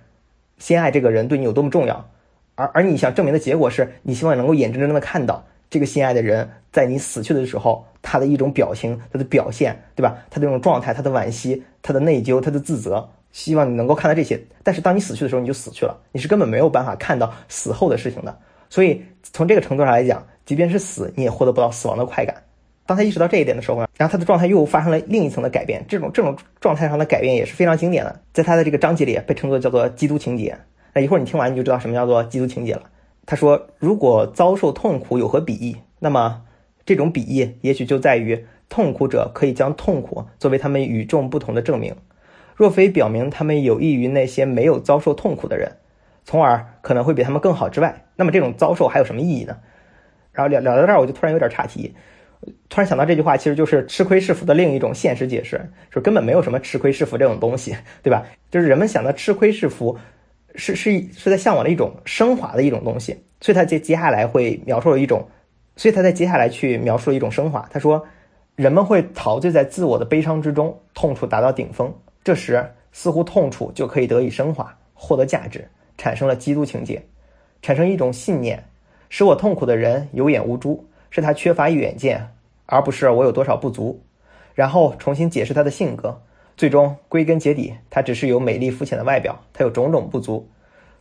[0.58, 2.08] 心爱这个人对你有多么重要，
[2.54, 5.44] 而而你想证明的结果是你希望能够眼睁睁的看到。
[5.70, 10.18] 这个心爱的人在你死去的时候，他的一种表情，他的表现，对吧？
[10.28, 14.42] 他的这种状态，他的惋惜，他的内疚，他的自责，希望你能够看到这些。
[14.64, 18.36] 但是当你死去的时候，你就死去了，你是根本没有办法看到死后的事情的。
[18.68, 22.34] 所以从这个程度上来讲，即便是死，你也获得不到死亡的快感。
[22.86, 25.84] 当他意识到这一点的时候呢，然后他的状态又发生了另一层的改变。
[25.86, 30.58] 这种这种状态上的改变也是非常经典的，在他的这个章节里被称作叫做基督情节。
[30.92, 32.82] 那一会儿你听完你就知道什么叫做基督情节了。
[33.26, 35.74] 他说：“如果遭受痛苦有何裨益？
[35.98, 36.42] 那么，
[36.84, 41.94] 这种裨益也许就在于痛苦者可以将痛苦作为他们与众不同的证明。
[42.54, 45.72] 若非表明他们有益于那些没有遭受痛苦的人，
[46.24, 49.56] 从而可能会比他们更好之外，那么这种遭受还有什么意义呢？”
[50.32, 51.94] 然后聊聊到这儿，我就突然有点岔题，
[52.68, 55.60] 突然想到这句话其实就是吃亏是福的另一种现实解释，
[55.90, 58.24] 说根本没有什么吃亏是福这种东西，对吧？
[58.50, 59.98] 就是人们想的吃亏是福。
[60.56, 65.26] 是是是在向往的一种升华的一种东西，所以他接接下来会描述了一种，
[65.76, 67.68] 所以他在接下来去描述了一种升华。
[67.70, 68.04] 他说，
[68.56, 77.02] 人们会陶醉在自我的悲伤之中，痛楚达到顶峰，这时似乎痛楚就可以得以升华，获得价值，产生了基督情节，
[77.62, 78.64] 产生一种信念，
[79.08, 82.28] 使我痛苦的人有眼无珠，是他缺乏远见，
[82.66, 84.00] 而不是我有多少不足。
[84.54, 86.22] 然后重新解释他的性格。
[86.56, 90.48] 最终归根结底，他只是有美丽肤浅的外表，他有种种不足。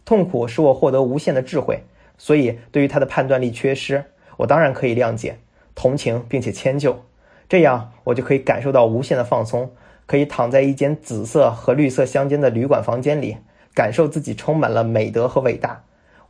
[0.04, 1.80] 痛苦使我获得无限的智慧，
[2.18, 4.04] 所以对于他的判断力缺失，
[4.44, 5.38] 我当然可以谅解、
[5.74, 7.06] 同情并且迁就。
[7.48, 9.72] 这样我就可以感受到无限的放松，
[10.06, 13.38] 可以躺在一间紫色和绿色相间的旅馆房间里，
[13.74, 15.84] 感受自己充满了美德和伟大。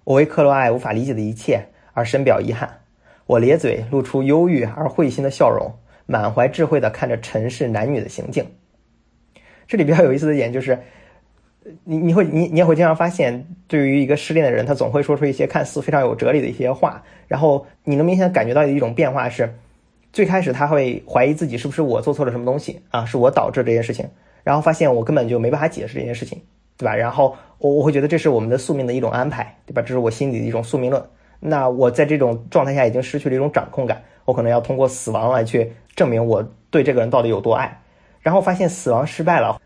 [0.03, 2.81] 我为克罗爱无法理解的一切而深表遗憾。
[3.25, 5.73] 我咧嘴露出忧郁而会心的笑容，
[6.05, 8.45] 满怀智慧地看着尘世男女的行径。
[9.65, 10.83] 这里比较有意思的点就是，
[11.83, 19.53] 你你会你你也会经常发现，对于一个失恋的人，他总会说出一些看似非常有哲理的一些话，然后你能明显感觉到一种变化是，
[20.11, 24.05] 最开始他会怀疑自己是不是我做错了什么东西啊，是我导致这件事情，
[24.43, 26.41] 然后发现我根本就没办法解释这件事情，
[26.77, 26.95] 对吧？
[26.95, 29.81] 然后我我会觉得这是我们的宿命的一种安排，对吧？
[29.81, 31.01] 这是我心里的一种宿命论。
[31.39, 37.79] 那我在这种状态下已经失去了一种掌控感，我可能要通过死亡来去证明我对这个人到底有多爱。
[38.21, 39.61] 然后发现死亡失败了，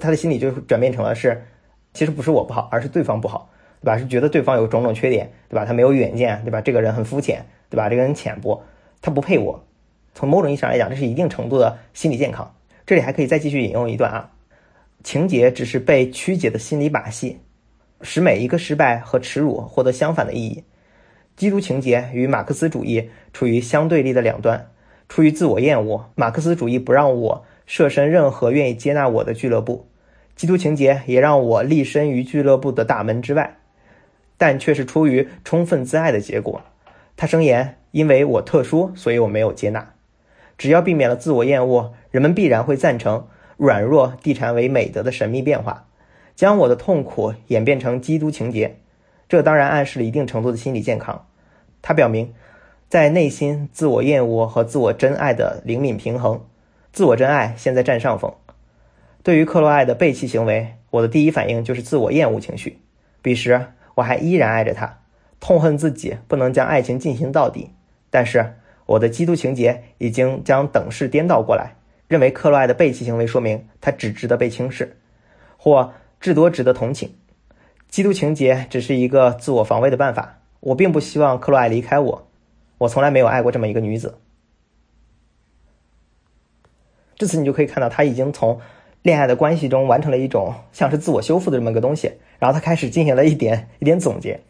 [0.00, 1.44] 他的心理就转变成了是，
[1.92, 3.98] 其实不是我不好，而是对方不好，对吧？
[3.98, 5.64] 是觉得对方有种种缺点，对吧？
[5.64, 6.60] 他没有远见，对吧？
[6.60, 7.88] 这个人很肤浅，对吧？
[7.88, 8.62] 这个人浅薄，
[9.00, 9.64] 他不配我。
[10.14, 12.54] 从某种意义上来讲，这是一定程度的心理健康。
[12.86, 14.30] 这里还可以再继续引用一段啊，
[15.02, 17.38] 情节只是被曲解的心理把戏，
[18.02, 20.62] 使每一个失败和耻辱获得相反的意义。
[21.36, 24.70] 基督情节与马克思主义处于相对立的两端。
[25.08, 29.86] 出于自我厌恶，马克思主义不让我设身任何愿意接纳我的俱乐部，
[30.36, 33.56] 基督情节也让我立身于俱乐部的大门之外，
[34.36, 36.62] 但却是出于充分自爱的结果。
[37.16, 39.94] 他声言：“因为我特殊，所以我没有接纳。
[40.58, 45.86] 只要避免了自我厌恶，人们必然会赞成软弱地产为美德的神秘变化，
[46.34, 48.76] 将我的痛苦演变成基督情节。
[49.28, 51.26] 这当然暗示了一定程度的心理健康。
[51.82, 52.32] 他表明。”
[52.86, 56.44] 在内心自我厌恶和自我真爱的灵敏平衡，
[56.94, 58.32] 自我真爱现在占上风。
[59.24, 62.78] 对于克洛艾的背弃行为，我的第一反应就是自我厌恶情绪。
[63.20, 63.66] 彼时
[63.96, 65.00] 我还依然爱着她，
[65.40, 67.70] 痛恨自己不能将爱情进行到底。
[68.10, 68.54] 但是
[68.86, 71.74] 我的基督情节已经将等式颠倒过来，
[72.06, 74.96] 认为克洛艾的背弃行为说明他只值得被轻视，
[75.56, 77.12] 或至多值得同情。
[77.88, 80.38] 基督情节只是一个自我防卫的办法。
[80.60, 82.28] 我并不希望克洛艾离开我。
[82.78, 84.20] 我从来没有爱过这么一个女子。
[87.16, 88.60] 至此，你就可以看到，他已经从
[89.02, 92.12] 恋爱的关系中完成了一种像是自我修复的这么个东西。
[92.38, 94.40] 然后他开始进行了一点一点总结。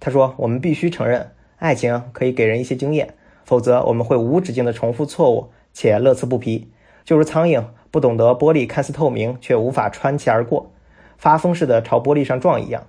[0.00, 6.70] 他说：“我们必须承认，爱情可以给人一些经验，否则我们会无止境的重复错误且乐此不疲，
[7.04, 10.72] 就如苍蝇不懂得玻璃看似透明却无法穿其而过，
[11.16, 12.86] 发疯似的朝玻璃上撞一样。”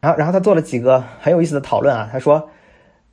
[0.00, 2.08] 然后，然后他做了几个很有意思的讨论啊。
[2.12, 2.50] 他说。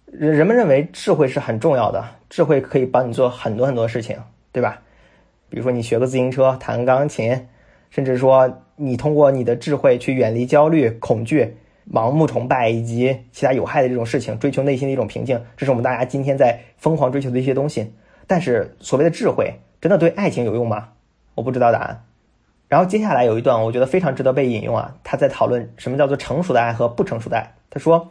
[0.09, 4.17] 人人们认为智慧是很重要的，智慧可以帮你做很多很多事情，
[4.53, 4.81] 对吧？
[5.49, 7.47] 比如说你学个自行车、弹钢琴，
[7.89, 11.57] 甚至说你通过你的智慧去远离焦虑、恐惧、
[11.91, 17.93] 盲目崇拜以及其他有害的这种事情，追求内心的一种平静，这是我们大家今天在疯狂追求的一些东西。
[18.27, 20.89] 但是所谓的智慧真的对爱情有用吗？
[21.35, 22.03] 我不知道答案。
[22.67, 27.53] 然后接下来有一段我觉得非常值得被引用啊，他在讨论什么叫做成熟的爱和不成熟的爱。
[27.69, 28.09] 他说。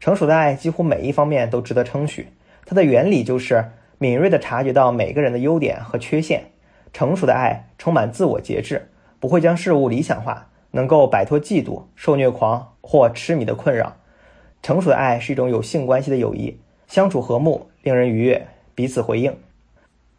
[0.00, 2.28] 成熟的爱几乎每一方面都值得称许，
[2.64, 6.44] 它的原理就是敏锐地察觉到每个人的优点和缺陷。
[6.92, 13.96] 成熟的爱充满自我节制，不会将事物理想化，能够摆脱嫉妒、受虐狂或痴迷的困扰。
[14.62, 19.36] 成熟的爱是一种有性关系的友谊，相处和睦，令人愉悦，彼此回应。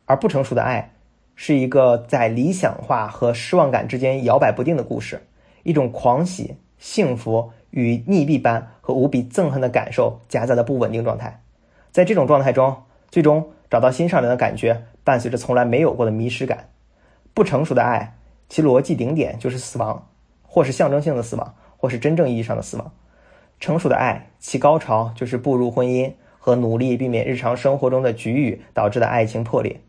[0.06, 0.92] 而不成熟的爱
[1.36, 5.22] 是一个在理想化和失望感之间摇摆不定的故事，
[5.64, 7.52] 一种狂喜、幸福。
[7.72, 11.40] 与溺毙般和无比憎恨的感受夹杂的不稳定状态，
[11.92, 12.76] 在这种状态中，
[13.12, 16.70] 最终找到心上人的感觉，伴随着从来没有过的迷失感。
[17.34, 18.14] 不成熟的爱，
[18.48, 20.08] 其逻辑顶点就是死亡，
[20.44, 22.92] 或是象征性的死亡，或是真正意义上的死亡。
[23.60, 29.82] 成熟的爱，其高潮就是步入婚姻和努力避免日常生活中的局域导致的爱情破裂。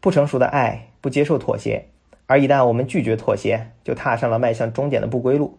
[0.00, 1.86] 不成熟的爱不接受妥协，
[2.26, 5.58] 而一旦我们拒绝妥协，就踏上了迈向终点的不归路。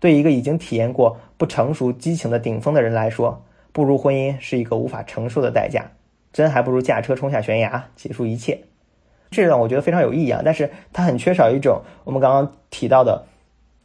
[0.00, 5.92] 对一个已经体验过不成熟激情的顶峰的人来说，步入婚姻是一个无法承受的代价，
[6.38, 8.60] 真还不如驾车冲下悬崖，结束一切。
[9.28, 13.26] 这段我觉得非常有意义啊，但是它很缺少一种我们刚刚提到的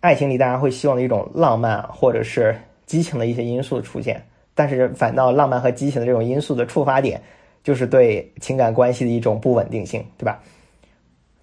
[0.01, 4.23] 爱情里大家会希望的一种浪漫或者是激情的一些因素出现，
[4.53, 7.23] 但是反倒浪漫和激情的这种因素的触发点，
[7.63, 10.43] 就是对情感关系的一种不稳定性，对吧？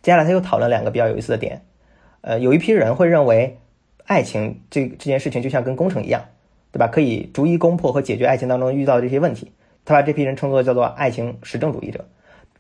[0.03, 1.61] 接下来他又讨论两个比较有意思的点，
[2.21, 3.57] 呃，有一批人会认为。
[4.07, 6.25] 爱情这这件事情就像跟工程一样，
[6.73, 6.89] 对吧？
[6.89, 9.53] 可以逐一攻破和解决爱情当中遇到的这些问题。
[9.91, 12.05] 他把这批人称作叫做爱情实证主义者。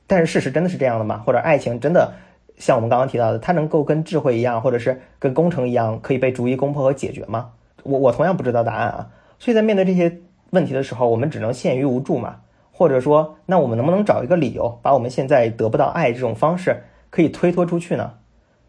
[0.06, 1.22] 但是事实真的是这样的吗？
[1.24, 2.12] 或者爱情真的
[2.56, 7.52] 像我们刚刚提到的，它能够跟智慧一样，或者是跟工程一样，可以被逐一攻破和解决吗？
[7.84, 9.10] 我我同样不知道答案啊。
[9.38, 10.18] 所以在面对这些
[10.50, 12.40] 问题的时候，我们只能陷于无助嘛。
[12.72, 18.14] 或者说，那我们能不能找一个理由，把我们现在得不到爱这种方式可以推脱出去呢？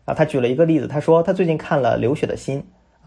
[0.03, 2.62] 啊，他举了一个例子，他说他最近看了《流血的心》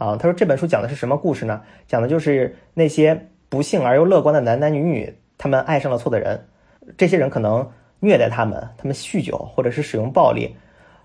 [0.04, 1.60] 啊，他说这本书讲的是什么故事呢？
[1.86, 6.46] 讲的就是那些不幸而又乐观的男男女女，他们爱上了错的人，
[6.96, 7.70] 这些人可能
[8.00, 10.56] 虐待他们，他们酗酒或者是使用暴力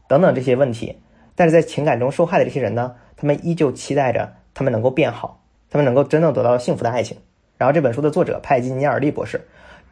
[0.07, 0.97] 等等这些问题，
[1.35, 7.17] 但是在情感中受害的这些人呢，他们依旧期待着他们能够变好，他们能够真正得到幸福的爱情。
[7.57, 9.41] 然后这本书的作者派基尼尔利博士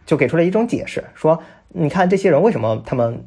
[0.06, 3.26] 就给出了一种解释，说你看这些人为什么他们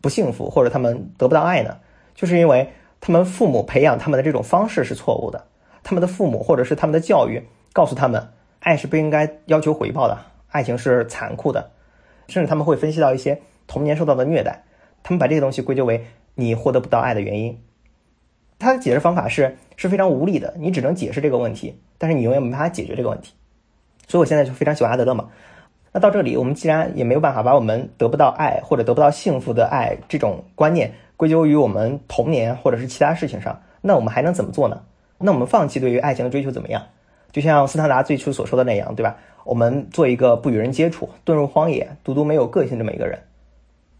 [0.00, 1.76] 不幸福或者他们得不到爱呢？
[2.14, 5.44] 就是因为他们父母培养他们的这种方式是错误的，
[5.82, 7.42] 他们的父母或者是他们的教育
[7.72, 8.28] 告诉他们，
[8.60, 10.18] 爱是不应该要求回报的，
[10.54, 11.72] 爱情是残酷的，
[12.28, 14.62] 甚至他们会分析到一些童年受到的虐待，
[15.02, 17.60] 他们把这些东西归咎为你获得不到爱的原因。
[18.60, 23.34] 他的解释方法是是非常无力的，你只能解释这个问题，但是你永远没办法解决这个问题。
[24.06, 25.30] 所以我现在就非常喜欢阿德勒嘛。
[25.92, 30.92] 那到这里，我们既然也没有办法把我们得不到爱或者得不到幸福的爱这种观念。
[31.16, 34.82] 归咎于我们童年或者是其他事情上，那我们还能怎么做呢？
[35.18, 36.86] 那我们放弃对于爱情的追求怎么样？
[37.34, 39.16] 就像斯坦达最初所说的那样，对吧？
[39.42, 43.18] 我们做一个不与人接触、遁入荒野、独独没有个性这么一个人，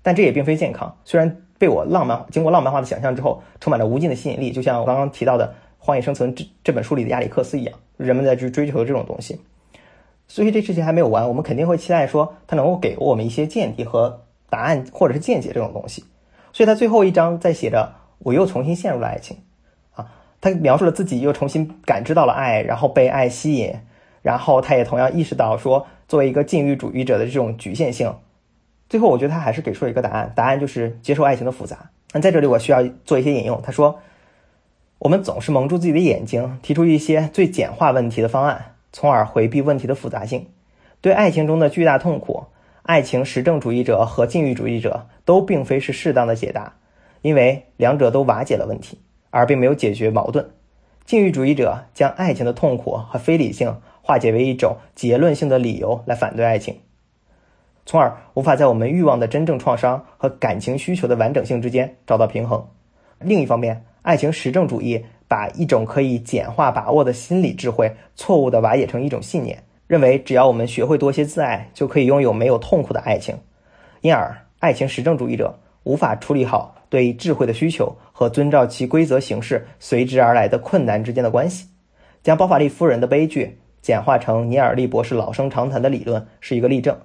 [0.03, 0.97] 但这也并非健康。
[1.05, 9.41] 虽然被我浪漫经过浪漫化的想象之后，充满了无尽的吸引力，就像我刚刚提到的《荒野生存》这这本书里的亚里克斯一样，人们在去追求这种东西。
[10.29, 16.05] 所以这事情还没有完，我们肯定会期待说他能够给我们一些见地和答案，或者是见解这种东西。
[16.53, 19.37] 所以他最后一章在写着，我又重新陷入了爱情，
[20.45, 23.73] 他描述了自己又重新感知到了爱，然后被爱吸引。
[24.21, 28.15] 然后他也同样意识到说，作为一个禁欲主义者的这种局限性。
[28.91, 31.89] 最后，我觉得他还是给出了一个答案，答案就是接受爱情的复杂。
[32.13, 33.59] 那在这里，我需要做一些引用。
[33.63, 34.01] 他说
[35.01, 40.47] ：“我们总是蒙住自己的眼睛，提出一些最简化问题的方案，从而回避问题的复杂性。
[41.01, 42.45] 对爱情中的巨大痛苦，
[42.83, 46.75] 爱情实证主义者和禁欲主义者都并非是适当的解答，
[47.23, 48.99] 因为两者都瓦解了问题，
[49.35, 50.49] 而并没有解决矛盾。
[51.05, 53.77] 禁欲主义者将爱情的痛苦和非理性。”
[54.07, 56.79] 化解为一种结论性的理由来反对爱情，
[57.87, 62.69] 从而无法在我们欲望的真正创伤和感情需求的完整性之间找到平衡。
[63.19, 73.35] 另一方面，爱情实证主义把一种可以简化把握的心理智慧错误地瓦解成一种信念，认为只要我们学会多些自爱，就可以拥有没有痛苦的爱情。
[74.03, 81.67] 因而，爱情实证主义者无法处理好对智慧的需求和遵照其规则形式随之而来的困难之间的关系，
[82.23, 83.59] 将包法利夫人的悲剧。
[83.83, 86.99] 简化成尼尔利博士老生常谈的理论是一个例证。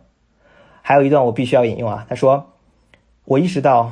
[0.81, 2.53] 还有一段我必须要引用啊，他说
[3.25, 3.91] ：“我意识到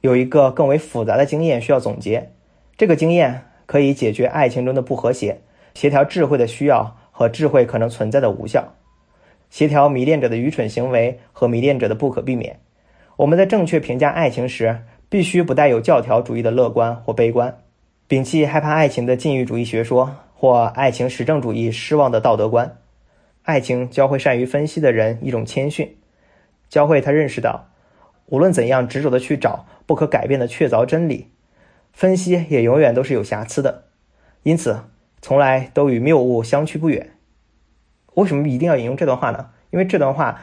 [0.00, 2.30] 有一个更为复杂的经验需要总结，
[2.76, 5.40] 这个经验可以解决爱情中的不和谐，
[5.74, 8.74] 协调智慧的需要和智慧可能存在的无效，
[9.50, 12.60] 协调迷恋者的愚蠢行为和迷恋者的不可避免。
[13.16, 17.58] 我们在正确评价爱情时，必须不带有教条主义的乐观或悲观，
[18.08, 22.78] 摒弃害怕爱情的禁欲主义学说。”或爱情实证主义失望的道德观，
[23.42, 25.98] 爱情教会善于分析的人一种谦逊，
[26.70, 27.68] 教会他认识到，
[28.24, 31.26] 无论怎样执着的去找不可改变的确凿真理，
[31.92, 33.84] 分析也永远都是有瑕疵的，
[34.42, 34.84] 因此
[35.20, 37.10] 从来都与谬误相去不远。
[38.14, 39.50] 为什么一定要引用这段话呢？
[39.68, 40.40] 因为这段话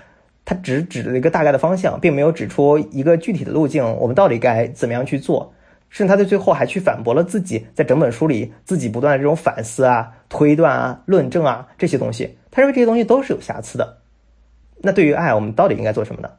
[0.50, 5.54] 他只指了一个大概的方向，并没有指出一个具体的路径，我们到底该怎么样去做。
[5.90, 13.98] 甚至他在最后还去反驳了自己在整本书里自己不断的这种反思啊、推断啊、论证啊这些东西，他认为这些东西都是有瑕疵的。
[14.78, 16.32] 那对于爱，我们到底应该做什么呢？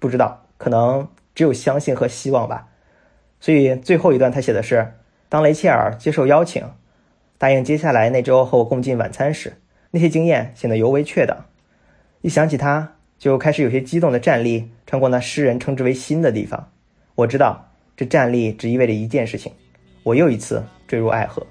[0.00, 2.66] 不知道，可能只有相信和希望吧。
[3.38, 4.94] 所以最后一段他写的是：
[5.28, 6.64] 当雷切尔接受邀请，
[7.38, 9.54] 答应接下来那周和我共进晚餐时，
[9.92, 11.44] 那些经验显得尤为确当。
[12.20, 16.68] 一想起他，就开始有些激动的站立，穿过那诗人称之为心的地方。
[17.14, 17.64] 我知道。
[17.96, 19.50] 这站立只意味着一件事情，
[20.04, 21.44] 我又一次坠入爱河。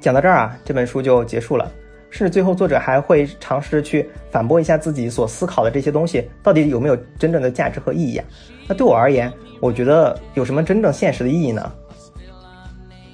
[0.00, 1.70] 讲到这儿啊，这本书就结束了。
[2.10, 8.24] 甚至最后，作者还会尝试去反驳一下自己所思考的这些东西，到底有没有真正的价值和意义啊？
[8.66, 11.72] 那对我而言，我觉得有什么真正现实的意义呢？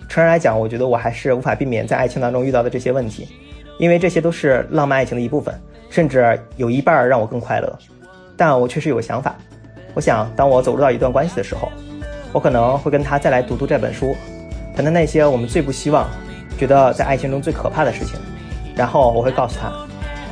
[0.09, 3.29] 诚然来讲，我觉得我还是无法避免在爱情当中遇到的这些问题，
[3.79, 5.55] 因为这些都是浪漫爱情的一部分，
[5.91, 7.79] 甚至有一半让我更快乐。
[8.37, 9.35] 但我确实有个想法。
[9.95, 11.71] 我想，当我走入到一段关系的时候，
[12.33, 14.17] 我可能会跟他再来读读这本书，
[14.75, 16.09] 谈谈那些我们最不希望、
[16.59, 18.19] 觉得在爱情中最可怕的事情。
[18.75, 19.73] 然后我会告诉他，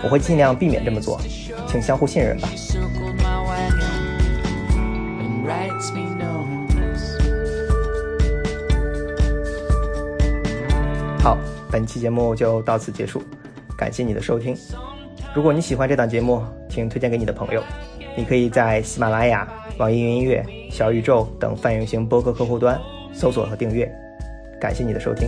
[0.03, 1.21] 我会尽量避免这么做，
[1.69, 2.49] 请相互信任吧。
[11.73, 13.23] 本期节目就到此结束，
[13.79, 14.55] 感谢你的收听。
[15.35, 17.63] 如果你喜欢这档节目，请推荐给你的朋友。
[18.15, 19.49] 你可以在喜马拉雅、
[19.79, 22.79] 网易云音乐、小宇宙等泛用型播客客户端
[23.15, 23.91] 搜索和订阅。
[24.61, 25.27] 感谢你的收听。